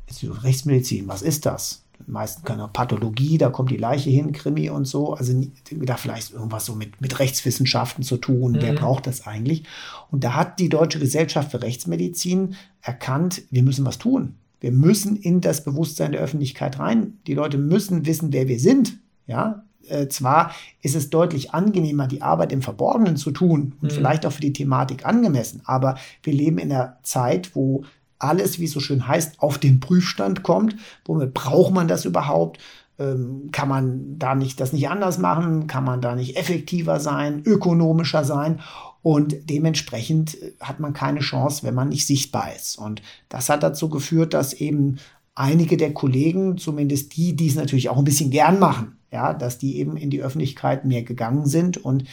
[0.06, 1.82] Institut für Rechtsmedizin, was ist das?
[2.06, 5.14] Die meisten keine Pathologie, da kommt die Leiche hin, Krimi und so.
[5.14, 5.34] Also
[5.70, 8.52] da vielleicht irgendwas so mit, mit Rechtswissenschaften zu tun.
[8.52, 8.62] Mhm.
[8.62, 9.64] Wer braucht das eigentlich?
[10.10, 14.36] Und da hat die Deutsche Gesellschaft für Rechtsmedizin erkannt, wir müssen was tun.
[14.60, 17.18] Wir müssen in das Bewusstsein der Öffentlichkeit rein.
[17.26, 18.98] Die Leute müssen wissen, wer wir sind.
[19.26, 20.52] Ja, äh, zwar
[20.82, 23.94] ist es deutlich angenehmer, die Arbeit im Verborgenen zu tun und mhm.
[23.94, 27.84] vielleicht auch für die Thematik angemessen, aber wir leben in einer Zeit, wo
[28.18, 30.76] alles, wie es so schön heißt, auf den Prüfstand kommt.
[31.06, 32.58] Womit braucht man das überhaupt?
[32.98, 35.66] Ähm, kann man da nicht das nicht anders machen?
[35.66, 38.60] Kann man da nicht effektiver sein, ökonomischer sein?
[39.02, 42.76] Und dementsprechend äh, hat man keine Chance, wenn man nicht sichtbar ist.
[42.76, 44.98] Und das hat dazu geführt, dass eben
[45.34, 49.58] einige der Kollegen, zumindest die, die es natürlich auch ein bisschen gern machen, ja, dass
[49.58, 52.04] die eben in die Öffentlichkeit mehr gegangen sind und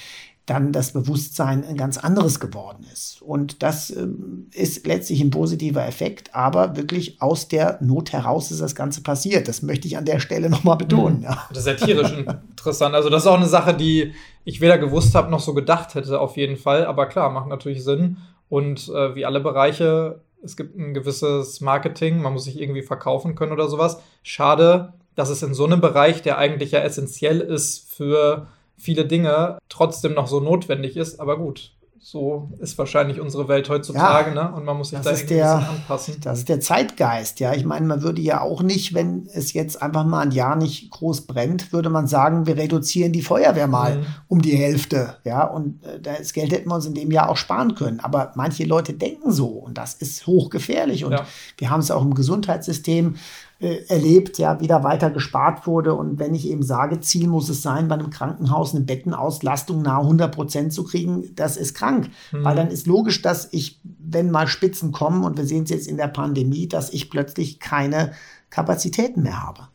[0.47, 3.21] dann das Bewusstsein ein ganz anderes geworden ist.
[3.21, 8.61] Und das ähm, ist letztlich ein positiver Effekt, aber wirklich aus der Not heraus ist
[8.61, 9.49] das Ganze passiert.
[9.49, 11.17] Das möchte ich an der Stelle nochmal betonen.
[11.17, 11.23] Mhm.
[11.23, 11.47] Ja.
[11.49, 12.13] Das ist ja tierisch
[12.49, 12.95] interessant.
[12.95, 14.13] Also das ist auch eine Sache, die
[14.47, 16.85] ich weder gewusst habe noch so gedacht hätte auf jeden Fall.
[16.85, 18.15] Aber klar, macht natürlich Sinn.
[18.47, 23.35] Und äh, wie alle Bereiche, es gibt ein gewisses Marketing, man muss sich irgendwie verkaufen
[23.35, 24.01] können oder sowas.
[24.23, 29.57] Schade, dass es in so einem Bereich, der eigentlich ja essentiell ist für viele Dinge
[29.67, 31.19] trotzdem noch so notwendig ist.
[31.19, 34.55] Aber gut, so ist wahrscheinlich unsere Welt heutzutage, ja, ne?
[34.55, 36.17] Und man muss sich da irgendwie der, ein bisschen anpassen.
[36.21, 37.53] Das ist der Zeitgeist, ja.
[37.53, 40.89] Ich meine, man würde ja auch nicht, wenn es jetzt einfach mal ein Jahr nicht
[40.91, 44.05] groß brennt, würde man sagen, wir reduzieren die Feuerwehr mal mhm.
[44.27, 45.45] um die Hälfte, ja.
[45.45, 47.99] Und äh, das Geld hätten wir uns in dem Jahr auch sparen können.
[47.99, 51.05] Aber manche Leute denken so und das ist hochgefährlich.
[51.05, 51.25] Und ja.
[51.57, 53.15] wir haben es auch im Gesundheitssystem
[53.59, 55.93] äh, erlebt, ja, wieder weiter gespart wurde.
[55.93, 60.01] Und wenn ich eben sage, Ziel muss es sein, bei einem Krankenhaus eine Bettenauslastung nahe
[60.01, 62.09] 100 Prozent zu kriegen, das ist krank.
[62.31, 62.43] Mhm.
[62.43, 65.87] Weil dann ist logisch, dass ich, wenn mal Spitzen kommen, und wir sehen es jetzt
[65.87, 68.13] in der Pandemie, dass ich plötzlich keine
[68.49, 69.67] Kapazitäten mehr habe.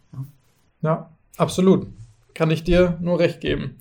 [0.82, 1.86] Ja, absolut.
[2.34, 3.76] Kann ich dir nur recht geben.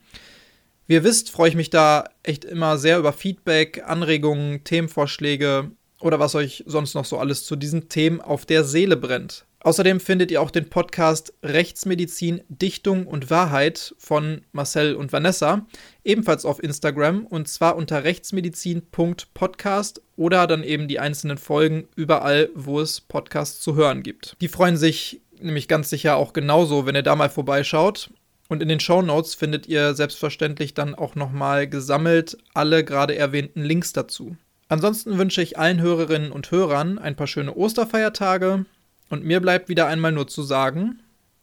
[0.90, 5.70] Wie ihr wisst, freue ich mich da echt immer sehr über Feedback, Anregungen, Themenvorschläge
[6.00, 9.46] oder was euch sonst noch so alles zu diesen Themen auf der Seele brennt.
[9.60, 15.64] Außerdem findet ihr auch den Podcast Rechtsmedizin, Dichtung und Wahrheit von Marcel und Vanessa,
[16.02, 22.80] ebenfalls auf Instagram und zwar unter rechtsmedizin.podcast oder dann eben die einzelnen Folgen überall, wo
[22.80, 24.36] es Podcasts zu hören gibt.
[24.40, 28.10] Die freuen sich nämlich ganz sicher auch genauso, wenn ihr da mal vorbeischaut.
[28.50, 33.62] Und in den Show Notes findet ihr selbstverständlich dann auch nochmal gesammelt alle gerade erwähnten
[33.62, 34.36] Links dazu.
[34.68, 38.66] Ansonsten wünsche ich allen Hörerinnen und Hörern ein paar schöne Osterfeiertage,
[39.08, 41.00] und mir bleibt wieder einmal nur zu sagen,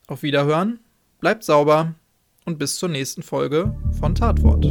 [0.07, 0.79] auf Wiederhören,
[1.19, 1.95] bleibt sauber
[2.45, 4.65] und bis zur nächsten Folge von Tatwort.